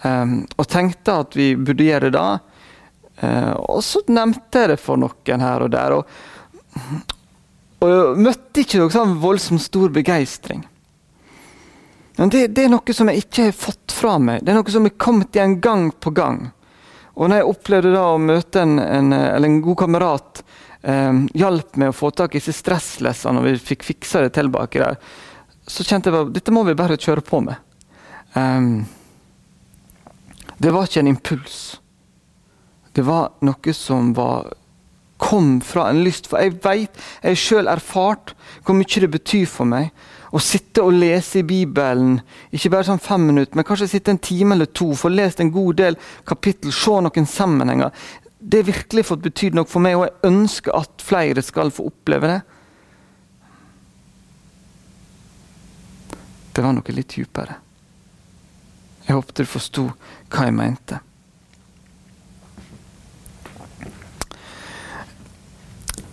um, 0.04 0.46
og 0.58 0.68
tenkte 0.70 1.14
at 1.24 1.36
vi 1.36 1.56
burde 1.56 1.84
gjøre 1.84 2.10
det 2.10 2.18
da. 2.18 2.40
Uh, 3.24 3.54
og 3.74 3.84
så 3.84 4.04
nevnte 4.08 4.62
jeg 4.62 4.74
det 4.74 4.80
for 4.82 5.00
noen 5.02 5.42
her 5.42 5.66
og 5.66 5.72
der. 5.74 5.96
Og, 5.98 6.06
og 7.82 7.90
jeg 7.90 8.26
møtte 8.28 8.62
ikke 8.62 8.82
noen 8.82 8.94
sånn 8.94 9.20
voldsomt 9.22 9.64
stor 9.64 9.90
begeistring. 9.96 10.66
Men 12.18 12.32
det, 12.32 12.48
det, 12.56 12.66
er 12.66 12.72
noe 12.72 12.96
som 12.96 13.10
jeg 13.12 13.26
ikke 13.26 13.50
har 13.50 13.58
fått 13.58 13.96
fra 13.96 14.16
meg. 14.22 14.44
Det 14.44 14.54
er 14.54 14.60
noe 14.60 14.72
som 14.72 14.86
har 14.88 14.96
kommet 15.02 15.36
igjen 15.36 15.58
gang 15.64 15.90
på 15.92 16.14
gang. 16.16 16.46
Og 17.16 17.30
når 17.30 17.40
jeg 17.40 17.52
opplevde 17.52 17.94
da 17.94 18.04
å 18.12 18.20
møte 18.22 18.64
en, 18.66 18.80
en, 18.80 19.14
en 19.16 19.62
god 19.64 19.78
kamerat 19.86 20.42
eh, 20.84 21.22
hjalp 21.40 21.80
med 21.80 21.94
å 21.94 21.96
få 21.96 22.12
tak 22.12 22.36
i 22.36 22.42
disse 22.42 22.56
stresslessene, 22.58 23.40
og 23.40 23.48
vi 23.48 23.56
fikk 23.72 23.88
fiksa 23.88 24.26
det 24.26 24.34
til 24.36 24.52
baki 24.52 24.84
der, 24.84 25.00
så 25.66 25.86
kjente 25.88 26.12
jeg 26.12 26.28
at 26.28 26.36
dette 26.36 26.54
må 26.54 26.66
vi 26.68 26.76
bare 26.78 27.00
kjøre 27.00 27.24
på 27.26 27.40
med. 27.46 27.58
Um, 28.36 28.84
det 30.62 30.74
var 30.76 30.86
ikke 30.86 31.02
en 31.02 31.14
impuls. 31.14 31.80
Det 32.96 33.04
var 33.08 33.32
noe 33.44 33.74
som 33.76 34.12
var, 34.16 34.52
kom 35.18 35.58
fra 35.64 35.90
en 35.92 36.04
lyst. 36.06 36.30
For 36.32 36.44
jeg 36.44 36.60
vet, 36.64 37.00
jeg 37.24 37.40
sjøl 37.40 37.72
erfart 37.72 38.36
hvor 38.64 38.78
mye 38.78 39.04
det 39.04 39.12
betyr 39.16 39.48
for 39.50 39.68
meg 39.72 39.90
å 40.36 40.42
sitte 40.44 40.84
og 40.84 40.98
lese 41.00 41.40
i 41.40 41.48
Bibelen, 41.48 42.18
ikke 42.52 42.74
bare 42.74 42.88
sånn 42.90 43.00
fem 43.00 43.24
minutter, 43.30 43.56
men 43.56 43.68
kanskje 43.68 43.88
sitte 43.94 44.12
en 44.12 44.20
time 44.20 44.58
eller 44.58 44.68
to, 44.68 44.90
få 44.98 45.12
lest 45.14 45.40
en 45.40 45.52
god 45.54 45.80
del 45.80 45.98
kapittel, 46.28 46.74
se 46.76 46.98
noen 47.06 47.30
sammenhenger. 47.30 47.94
Det 48.40 48.60
har 48.60 48.68
virkelig 48.68 49.06
fått 49.08 49.24
betydd 49.24 49.56
noe 49.56 49.70
for 49.70 49.84
meg, 49.86 49.96
og 49.96 50.10
jeg 50.10 50.34
ønsker 50.34 50.76
at 50.76 51.06
flere 51.06 51.44
skal 51.46 51.72
få 51.72 51.88
oppleve 51.88 52.34
det. 52.34 52.42
Det 56.56 56.64
var 56.64 56.76
noe 56.76 56.98
litt 56.98 57.16
dypere. 57.16 57.58
Jeg 59.06 59.16
håpet 59.16 59.40
du 59.40 59.48
forsto 59.48 59.88
hva 59.88 60.50
jeg 60.50 60.58
mente. 60.60 61.00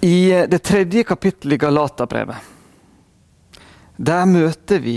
I 0.02 0.46
det 0.50 0.58
tredje 0.66 1.06
kapittelet 1.06 1.58
i 1.58 1.62
Galaterbrevet 1.62 2.50
der 4.02 4.26
møter 4.26 4.82
vi 4.82 4.96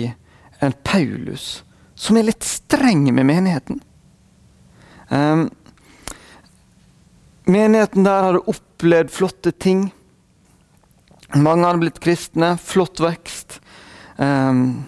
en 0.64 0.74
Paulus 0.84 1.62
som 1.96 2.18
er 2.18 2.28
litt 2.28 2.44
streng 2.44 3.06
med 3.14 3.26
menigheten. 3.28 3.80
Um, 5.10 5.48
menigheten 7.48 8.04
der 8.04 8.28
hadde 8.28 8.44
opplevd 8.52 9.14
flotte 9.14 9.54
ting. 9.54 9.88
Mange 11.36 11.68
hadde 11.68 11.84
blitt 11.86 12.02
kristne. 12.04 12.56
Flott 12.60 13.00
vekst. 13.00 13.62
Um, 14.18 14.84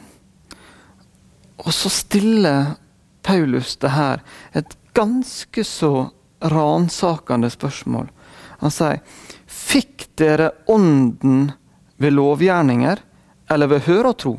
og 1.63 1.71
så 1.73 1.91
stiller 1.91 2.75
Paulus 3.25 3.75
det 3.81 3.91
her 3.95 4.21
et 4.55 4.75
ganske 4.97 5.63
så 5.67 6.09
ransakende 6.43 7.49
spørsmål. 7.53 8.11
Han 8.61 8.73
sier 8.73 9.01
Fikk 9.47 10.09
dere 10.19 10.51
ånden 10.71 11.51
ved 12.01 12.13
lovgjerninger, 12.13 12.99
eller 13.49 13.71
ved 13.71 13.85
høre 13.87 14.11
og 14.11 14.19
tro? 14.21 14.33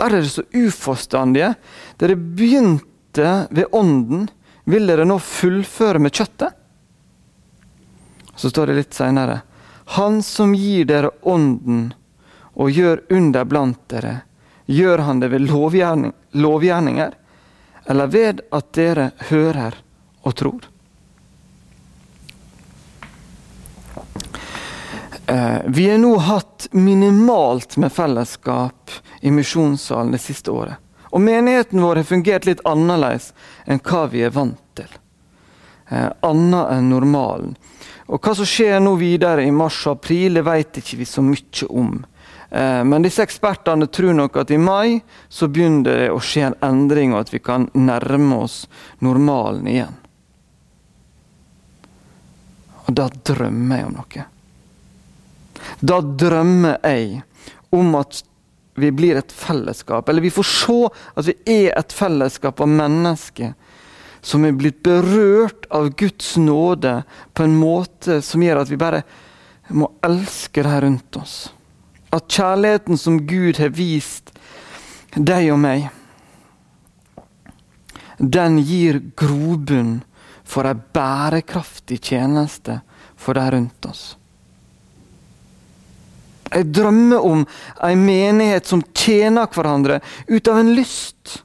Er 0.00 0.14
dere 0.14 0.30
så 0.32 0.44
uforstandige? 0.56 1.52
Dere 2.00 2.16
begynte 2.16 3.46
ved 3.50 3.76
ånden. 3.76 4.28
Vil 4.64 4.88
dere 4.88 5.04
nå 5.04 5.18
fullføre 5.20 6.00
med 6.00 6.14
kjøttet? 6.14 6.56
Så 8.36 8.48
står 8.48 8.70
det 8.70 8.78
litt 8.78 8.96
seinere. 8.96 9.40
Han 9.98 10.22
som 10.22 10.54
gir 10.56 10.86
dere 10.88 11.10
ånden 11.28 11.90
og 12.54 12.70
gjør 12.70 13.02
under 13.10 13.44
blant 13.44 13.80
dere, 13.90 14.20
gjør 14.70 15.02
han 15.06 15.20
det 15.20 15.30
ved 15.32 15.48
lovgjerning, 15.48 16.12
lovgjerninger, 16.38 17.16
eller 17.90 18.12
ved 18.12 18.42
at 18.54 18.72
dere 18.76 19.10
hører 19.30 19.76
og 20.22 20.36
tror? 20.38 20.69
Vi 25.70 25.84
har 25.86 25.98
nå 26.00 26.14
hatt 26.26 26.66
minimalt 26.74 27.76
med 27.78 27.92
fellesskap 27.94 28.90
i 29.20 29.30
misjonssalen 29.30 30.10
det 30.16 30.22
siste 30.24 30.50
året. 30.50 30.80
Og 31.10 31.20
menigheten 31.20 31.82
vår 31.82 32.00
har 32.00 32.08
fungert 32.08 32.46
litt 32.46 32.62
annerledes 32.66 33.32
enn 33.66 33.82
hva 33.82 34.06
vi 34.10 34.24
er 34.26 34.34
vant 34.34 34.58
til. 34.78 34.90
Eh, 35.90 36.10
annet 36.22 36.70
enn 36.70 36.90
normalen. 36.90 37.56
Og 38.06 38.22
Hva 38.22 38.34
som 38.34 38.46
skjer 38.46 38.80
nå 38.82 38.96
videre 38.98 39.44
i 39.46 39.54
mars 39.54 39.78
og 39.86 39.98
april, 39.98 40.38
det 40.38 40.46
vet 40.46 40.78
ikke 40.80 41.00
vi 41.00 41.06
så 41.06 41.22
mye 41.22 41.66
om. 41.68 41.92
Eh, 42.50 42.82
men 42.86 43.02
disse 43.02 43.22
ekspertene 43.26 43.86
tror 43.86 44.14
nok 44.18 44.38
at 44.42 44.50
i 44.50 44.58
mai 44.58 45.00
så 45.28 45.48
begynner 45.50 45.86
det 45.90 46.10
å 46.14 46.22
skje 46.22 46.48
en 46.48 46.58
endring, 46.66 47.14
og 47.14 47.26
at 47.26 47.34
vi 47.34 47.42
kan 47.42 47.68
nærme 47.74 48.42
oss 48.46 48.64
normalen 48.98 49.66
igjen. 49.70 49.98
Og 52.86 52.94
da 52.98 53.08
drømmer 53.10 53.82
jeg 53.82 53.90
om 53.90 53.98
noe. 53.98 54.26
Da 55.80 56.00
drømmer 56.00 56.78
jeg 56.84 57.22
om 57.74 57.94
at 57.98 58.22
vi 58.80 58.90
blir 58.94 59.18
et 59.18 59.32
fellesskap, 59.32 60.08
eller 60.08 60.24
vi 60.24 60.32
får 60.32 60.46
se 60.46 60.78
at 60.88 61.26
vi 61.26 61.34
er 61.52 61.74
et 61.78 61.92
fellesskap 61.92 62.60
av 62.62 62.70
mennesker 62.70 63.54
som 64.20 64.44
er 64.44 64.56
blitt 64.56 64.82
berørt 64.84 65.66
av 65.72 65.90
Guds 65.96 66.34
nåde 66.36 67.00
på 67.34 67.44
en 67.44 67.56
måte 67.56 68.20
som 68.24 68.42
gjør 68.44 68.62
at 68.62 68.72
vi 68.72 68.80
bare 68.80 69.02
må 69.70 69.88
elske 70.04 70.64
her 70.66 70.84
rundt 70.84 71.16
oss. 71.16 71.50
At 72.10 72.28
kjærligheten 72.32 72.98
som 72.98 73.20
Gud 73.26 73.60
har 73.62 73.72
vist 73.74 74.32
deg 75.14 75.50
og 75.54 75.60
meg, 75.62 75.88
den 78.20 78.58
gir 78.66 79.00
grobunn 79.16 80.00
for 80.44 80.68
ei 80.68 80.74
bærekraftig 80.76 82.00
tjeneste 82.10 82.80
for 83.16 83.38
de 83.38 83.46
rundt 83.54 83.86
oss. 83.88 84.16
Jeg 86.50 86.72
drømmer 86.74 87.26
om 87.26 87.44
en 87.86 88.04
menighet 88.04 88.66
som 88.66 88.82
tjener 88.96 89.50
hverandre 89.54 90.00
ut 90.26 90.50
av 90.50 90.58
en 90.58 90.72
lyst. 90.74 91.36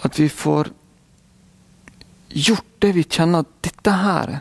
At 0.00 0.16
vi 0.16 0.30
får 0.32 0.72
gjort 2.30 2.68
det 2.80 2.94
vi 2.96 3.04
kjenner 3.04 3.44
at 3.44 3.52
dette 3.66 3.96
her 4.00 4.38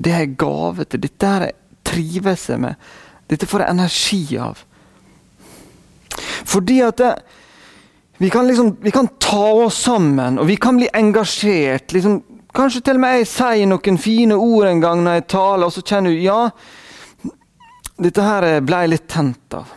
det 0.00 0.12
er 0.16 0.32
gave 0.40 0.86
til. 0.88 1.02
Dette 1.04 1.28
her 1.28 1.50
trives 1.84 2.46
jeg 2.48 2.62
med. 2.62 2.90
Dette 3.28 3.48
får 3.48 3.64
jeg 3.64 3.74
energi 3.74 4.22
av. 4.40 4.62
Fordi 6.48 6.78
at 6.86 6.98
det, 7.02 7.10
vi, 8.20 8.30
kan 8.32 8.48
liksom, 8.48 8.74
vi 8.80 8.92
kan 8.94 9.10
ta 9.20 9.44
oss 9.66 9.82
sammen, 9.84 10.38
og 10.40 10.48
vi 10.48 10.56
kan 10.60 10.80
bli 10.80 10.88
engasjert. 10.96 11.92
liksom 11.92 12.22
Kanskje 12.52 12.82
til 12.82 12.98
og 12.98 13.02
med 13.04 13.20
jeg 13.20 13.28
sier 13.30 13.68
noen 13.70 13.98
fine 14.00 14.36
ord 14.36 14.68
en 14.68 14.82
gang 14.82 15.02
når 15.04 15.20
jeg 15.20 15.26
taler, 15.30 15.66
og 15.66 15.74
så 15.74 15.84
kjenner 15.86 16.14
du 16.14 16.22
ja, 16.24 16.40
dette 18.00 18.24
her 18.24 18.46
ble 18.64 18.80
jeg 18.84 18.92
litt 18.94 19.08
tent 19.12 19.56
av. 19.58 19.74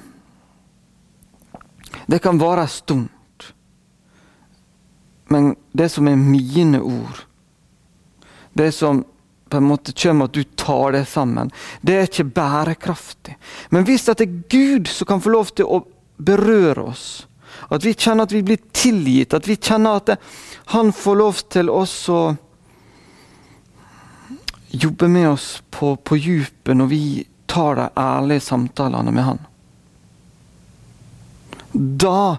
Det 2.08 2.20
kan 2.24 2.40
vare 2.42 2.66
en 2.66 2.72
stund. 2.72 3.10
Men 5.34 5.54
det 5.72 5.90
som 5.90 6.08
er 6.08 6.20
mine 6.20 6.82
ord, 6.82 7.24
det 8.54 8.72
som 8.76 9.04
på 9.50 9.58
en 9.58 9.68
måte 9.70 9.94
kommer 9.94 10.30
at 10.30 10.34
du 10.34 10.44
tar 10.58 10.96
det 10.96 11.06
sammen, 11.10 11.52
det 11.82 11.96
er 11.98 12.08
ikke 12.10 12.32
bærekraftig. 12.36 13.36
Men 13.70 13.86
hvis 13.86 14.08
det 14.10 14.26
er 14.26 14.40
Gud 14.50 14.90
som 14.90 15.10
kan 15.10 15.22
få 15.22 15.34
lov 15.34 15.54
til 15.54 15.70
å 15.70 15.84
berøre 16.18 16.88
oss, 16.90 17.06
at 17.70 17.86
vi 17.86 17.94
kjenner 17.94 18.26
at 18.26 18.34
vi 18.34 18.42
blir 18.46 18.62
tilgitt, 18.74 19.34
at 19.34 19.48
vi 19.48 19.60
kjenner 19.62 20.00
at 20.00 20.10
det, 20.10 20.18
han 20.74 20.90
får 20.94 21.20
lov 21.20 21.44
til 21.54 21.70
oss 21.70 21.96
å 22.10 22.22
jobbe 24.74 25.08
med 25.08 25.30
oss 25.30 25.64
på, 25.70 25.96
på 25.96 26.18
djupet 26.18 26.78
når 26.78 26.88
vi 26.90 27.04
tar 27.46 27.78
de 27.78 27.90
ærlige 28.00 28.42
samtalene 28.42 29.12
med 29.14 29.24
Han. 29.24 29.42
Da 31.74 32.38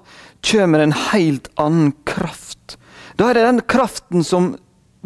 kommer 0.50 0.82
en 0.82 0.96
helt 1.12 1.48
annen 1.54 1.92
kraft. 2.06 2.76
Da 3.16 3.30
er 3.30 3.38
det 3.38 3.46
den 3.46 3.62
kraften 3.70 4.26
som 4.26 4.54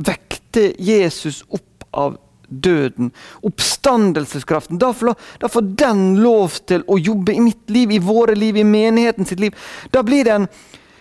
vekte 0.01 0.73
Jesus 0.81 1.43
opp 1.49 1.85
av 1.91 2.17
døden. 2.49 3.11
Oppstandelseskraften. 3.45 4.81
Da 4.81 4.93
får, 4.93 5.15
da 5.41 5.49
får, 5.53 5.63
den 5.81 6.05
lov 6.25 6.61
til 6.69 6.85
å 6.89 6.99
jobbe 6.99 7.35
i 7.37 7.45
mitt 7.45 7.71
liv, 7.71 7.93
i 7.93 8.01
våre 8.01 8.37
liv, 8.37 8.57
i 8.57 8.65
menigheten 8.65 9.29
sitt 9.29 9.41
liv. 9.41 9.57
Da 9.93 10.03
blir 10.03 10.25
det 10.25 10.37
en, 10.39 10.49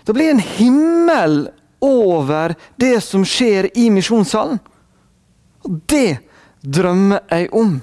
blir 0.05 0.25
det 0.25 0.35
en 0.35 0.47
himmel 0.59 1.37
over 1.79 2.55
det 2.75 2.97
som 3.05 3.23
skjer 3.25 3.69
i 3.77 3.87
misjonssalen. 3.93 4.59
Og 5.67 5.81
det 5.91 6.19
drømmer 6.63 7.19
jeg 7.31 7.49
om. 7.53 7.77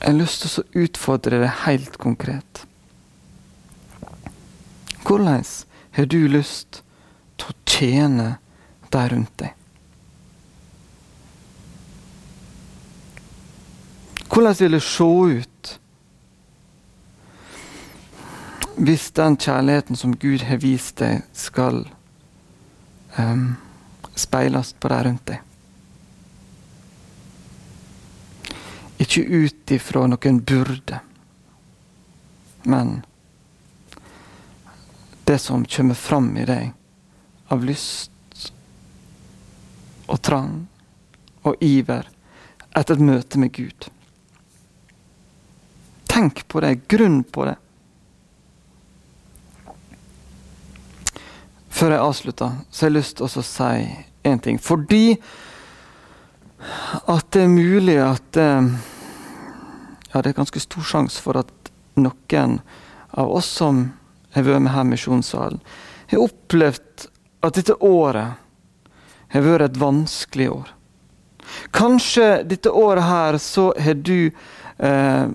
Jeg 0.00 0.12
har 0.12 0.18
lyst 0.20 0.42
til 0.44 0.60
å 0.60 0.84
utfordre 0.84 1.40
deg 1.40 1.60
helt 1.64 1.96
konkret. 1.96 2.64
Hvordan 5.04 5.44
har 5.96 6.08
du 6.12 6.18
lyst 6.28 6.82
til 7.40 7.48
å 7.48 7.56
tjene 7.64 8.26
de 8.92 9.04
rundt 9.14 9.32
deg? 9.40 9.54
Hvordan 14.28 14.56
vil 14.58 14.76
det 14.76 14.82
se 14.84 15.08
ut 15.40 15.72
hvis 18.76 19.10
den 19.10 19.36
kjærligheten 19.36 19.96
som 19.96 20.16
Gud 20.16 20.42
har 20.48 20.58
vist 20.62 20.98
deg, 20.98 21.22
skal 21.32 21.84
um, 23.18 23.54
speiles 24.18 24.72
på 24.78 24.90
deg 24.90 25.04
rundt 25.06 25.26
deg? 25.30 25.40
Ikke 29.04 29.22
ut 29.22 29.74
ifra 29.74 30.06
noen 30.10 30.40
burde, 30.46 31.00
men 32.64 33.02
det 35.24 35.38
som 35.38 35.64
kommer 35.64 35.94
fram 35.94 36.30
i 36.36 36.44
deg 36.48 36.72
av 37.52 37.64
lyst 37.64 38.50
og 40.06 40.20
trang 40.24 40.64
og 41.44 41.60
iver 41.64 42.08
etter 42.74 42.96
et 42.96 43.04
møte 43.04 43.40
med 43.40 43.52
Gud. 43.54 43.88
Tenk 46.10 46.44
på 46.48 46.60
det, 46.62 46.76
grunn 46.88 47.22
på 47.24 47.46
det. 47.48 47.56
Før 51.84 51.92
jeg 51.92 52.00
avslutter, 52.00 52.52
så 52.70 52.86
har 52.86 52.88
jeg 52.88 52.96
lyst 52.96 53.18
til 53.18 53.26
å 53.26 53.42
si 53.44 53.80
én 54.24 54.38
ting. 54.40 54.56
Fordi 54.56 55.18
at 57.12 57.26
det 57.36 57.42
er 57.44 57.50
mulig 57.52 57.98
at 58.00 58.38
eh, 58.40 58.70
Ja, 60.14 60.22
det 60.22 60.30
er 60.30 60.38
ganske 60.38 60.62
stor 60.64 60.86
sjanse 60.88 61.20
for 61.20 61.36
at 61.36 61.68
noen 62.00 62.54
av 63.12 63.28
oss 63.36 63.50
som 63.58 63.82
har 64.32 64.46
vært 64.46 64.64
med 64.64 64.72
her 64.72 64.86
i 64.86 64.90
Misjonssalen, 64.94 65.60
har 66.08 66.24
opplevd 66.24 67.04
at 67.44 67.58
dette 67.60 67.76
året 67.84 68.40
har 69.34 69.44
vært 69.44 69.66
et 69.66 69.76
vanskelig 69.82 70.46
år. 70.54 70.70
Kanskje 71.76 72.30
dette 72.48 72.72
året 72.72 73.04
her 73.10 73.36
så 73.44 73.66
har 73.76 74.00
du 74.00 74.30
eh, 74.78 75.28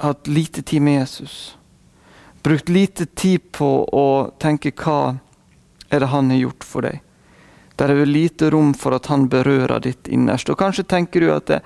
hatt 0.00 0.32
lite 0.32 0.64
tid 0.64 0.80
med 0.80 1.02
Jesus. 1.02 1.58
Brukt 2.40 2.72
lite 2.72 3.04
tid 3.04 3.52
på 3.52 3.70
å 3.84 4.08
tenke 4.40 4.72
hva 4.80 5.18
er 5.90 6.00
det 6.00 6.12
han 6.12 6.30
har 6.30 6.40
gjort 6.44 6.64
for 6.64 6.86
deg. 6.86 7.00
Der 7.76 7.90
er 7.90 8.02
det 8.02 8.12
lite 8.12 8.50
rom 8.54 8.74
for 8.78 8.94
at 8.94 9.06
han 9.10 9.26
berører 9.28 9.82
ditt 9.82 10.08
innerste. 10.08 10.54
Og 10.54 10.60
kanskje 10.60 10.86
tenker 10.86 11.20
du 11.24 11.32
at 11.34 11.50
det, 11.50 11.60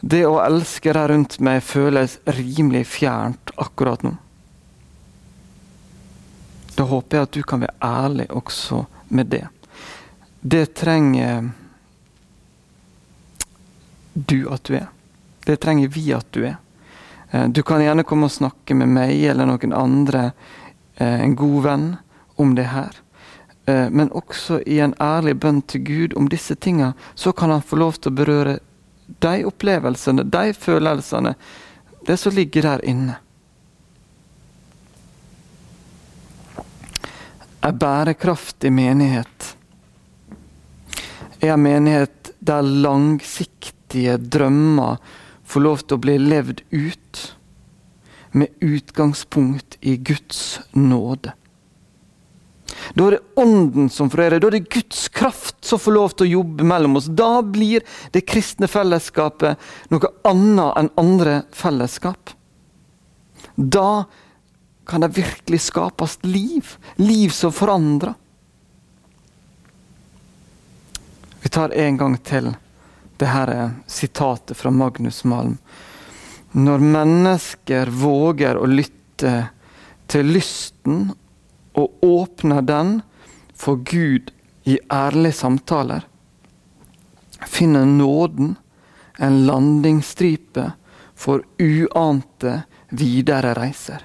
det 0.00 0.22
å 0.28 0.38
elske 0.44 0.92
deg 0.94 1.10
rundt 1.10 1.40
meg 1.42 1.64
føles 1.66 2.18
rimelig 2.38 2.84
fjernt 2.94 3.54
akkurat 3.56 4.06
nå. 4.06 4.14
Da 6.76 6.84
håper 6.84 7.16
jeg 7.16 7.26
at 7.26 7.34
du 7.34 7.42
kan 7.42 7.62
være 7.64 7.78
ærlig 7.80 8.28
også 8.36 8.84
med 9.08 9.32
det. 9.32 9.46
Det 10.40 10.66
trenger 10.76 11.48
du 14.12 14.38
at 14.52 14.64
du 14.68 14.76
er. 14.76 14.86
Det 15.46 15.56
trenger 15.62 15.88
vi 15.88 16.04
at 16.14 16.28
du 16.36 16.44
er. 16.46 16.56
Eh, 17.30 17.48
du 17.48 17.62
kan 17.62 17.82
gjerne 17.82 18.04
komme 18.06 18.28
og 18.28 18.34
snakke 18.34 18.76
med 18.76 18.92
meg 18.92 19.24
eller 19.30 19.48
noen 19.48 19.74
andre, 19.76 20.30
eh, 20.96 21.20
en 21.24 21.36
god 21.36 21.62
venn, 21.64 21.88
om 22.36 22.54
det 22.54 22.68
her. 22.70 22.92
Eh, 23.66 23.90
men 23.90 24.12
også 24.14 24.60
i 24.66 24.78
en 24.78 24.94
ærlig 25.02 25.36
bønn 25.42 25.60
til 25.66 25.82
Gud 25.84 26.16
om 26.16 26.28
disse 26.30 26.54
tinga, 26.54 26.92
så 27.14 27.32
kan 27.32 27.50
han 27.50 27.64
få 27.66 27.78
lov 27.80 27.98
til 27.98 28.12
å 28.12 28.18
berøre 28.20 28.58
de 29.22 29.44
opplevelsene, 29.46 30.22
de 30.22 30.52
følelsene, 30.54 31.34
det 32.06 32.18
som 32.22 32.34
ligger 32.34 32.68
der 32.70 32.84
inne. 32.86 33.18
Ei 37.66 37.72
bærekraftig 37.74 38.70
menighet 38.70 39.54
er 41.40 41.56
en 41.56 41.64
menighet 41.64 42.30
der 42.38 42.62
langsiktige 42.62 44.14
drømmer 44.22 45.00
får 45.46 45.64
lov 45.64 45.82
til 45.82 45.98
å 45.98 46.02
bli 46.04 46.14
levd 46.22 46.62
ut 46.70 47.22
med 48.36 48.62
utgangspunkt 48.62 49.78
i 49.80 49.96
Guds 49.96 50.60
nåde. 50.72 51.34
Da 52.96 53.04
er 53.04 53.16
det 53.18 53.42
Ånden 53.42 53.90
som 53.92 54.08
forerer. 54.08 54.40
Da 54.40 54.48
er 54.48 54.56
det 54.56 54.70
Guds 54.72 55.08
kraft 55.12 55.58
som 55.64 55.80
får 55.80 55.92
lov 55.92 56.14
til 56.16 56.24
å 56.24 56.34
jobbe 56.38 56.64
mellom 56.64 56.96
oss. 56.96 57.10
Da 57.12 57.42
blir 57.44 57.84
det 58.14 58.24
kristne 58.24 58.70
fellesskapet 58.72 59.60
noe 59.92 60.12
annet 60.24 60.80
enn 60.80 60.88
andre 61.02 61.34
fellesskap. 61.52 62.32
Da 63.56 64.06
kan 64.88 65.04
det 65.04 65.12
virkelig 65.18 65.60
skapes 65.66 66.16
liv. 66.24 66.78
Liv 66.96 67.34
som 67.36 67.52
forandrer. 67.52 68.14
Vi 71.44 71.52
tar 71.52 71.76
en 71.76 72.00
gang 72.00 72.16
til 72.24 72.48
det 73.20 73.28
her 73.28 73.52
sitatet 73.86 74.56
fra 74.56 74.72
Magnus 74.72 75.20
Malm. 75.28 75.58
Når 76.56 76.80
mennesker 76.80 77.92
våger 77.92 78.56
å 78.56 78.64
lytte 78.64 79.36
til 80.08 80.32
lysten 80.32 81.10
og 81.76 82.04
åpner 82.04 82.64
den 82.64 83.00
for 83.54 83.76
Gud 83.76 84.32
i 84.64 84.78
ærlige 84.92 85.32
samtaler, 85.32 86.06
finner 87.46 87.84
nåden 87.84 88.56
en 89.18 89.46
landingsstripe 89.46 90.70
for 91.14 91.44
uante 91.58 92.62
videre 92.90 93.54
reiser. 93.56 94.02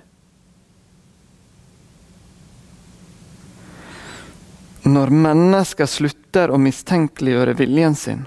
Når 4.82 5.12
mennesker 5.14 5.86
slutter 5.86 6.52
å 6.52 6.60
mistenkeliggjøre 6.60 7.54
viljen 7.60 7.96
sin, 7.96 8.24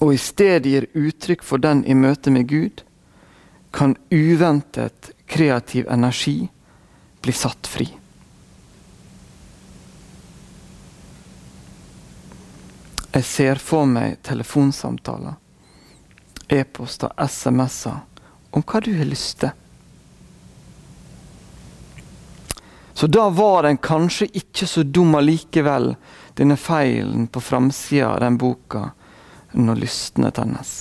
og 0.00 0.14
i 0.14 0.20
stedet 0.20 0.70
gir 0.70 0.88
uttrykk 0.96 1.44
for 1.44 1.62
den 1.62 1.84
i 1.84 1.94
møte 1.94 2.32
med 2.32 2.48
Gud, 2.48 2.82
kan 3.72 3.96
uventet 4.10 5.12
kreativ 5.26 5.88
energi 5.92 6.48
bli 7.22 7.32
satt 7.36 7.68
fri. 7.68 7.86
Jeg 13.12 13.24
ser 13.28 13.60
for 13.60 13.84
meg 13.84 14.22
telefonsamtaler, 14.24 15.34
e-poster, 16.48 17.12
SMS-er 17.20 18.00
om 18.56 18.64
hva 18.64 18.80
du 18.84 18.92
har 18.96 19.08
lyst 19.08 19.42
til. 19.42 19.52
Så 22.94 23.08
da 23.12 23.26
var 23.28 23.66
den 23.66 23.76
kanskje 23.82 24.28
ikke 24.36 24.68
så 24.68 24.84
dum 24.84 25.14
allikevel, 25.18 25.94
denne 26.40 26.56
feilen 26.56 27.26
på 27.28 27.40
framsida 27.40 28.14
av 28.14 28.20
den 28.24 28.38
boka, 28.40 28.90
når 29.52 29.80
lystene 29.84 30.30
tennes. 30.32 30.74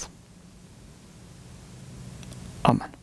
Amen. 2.61 3.00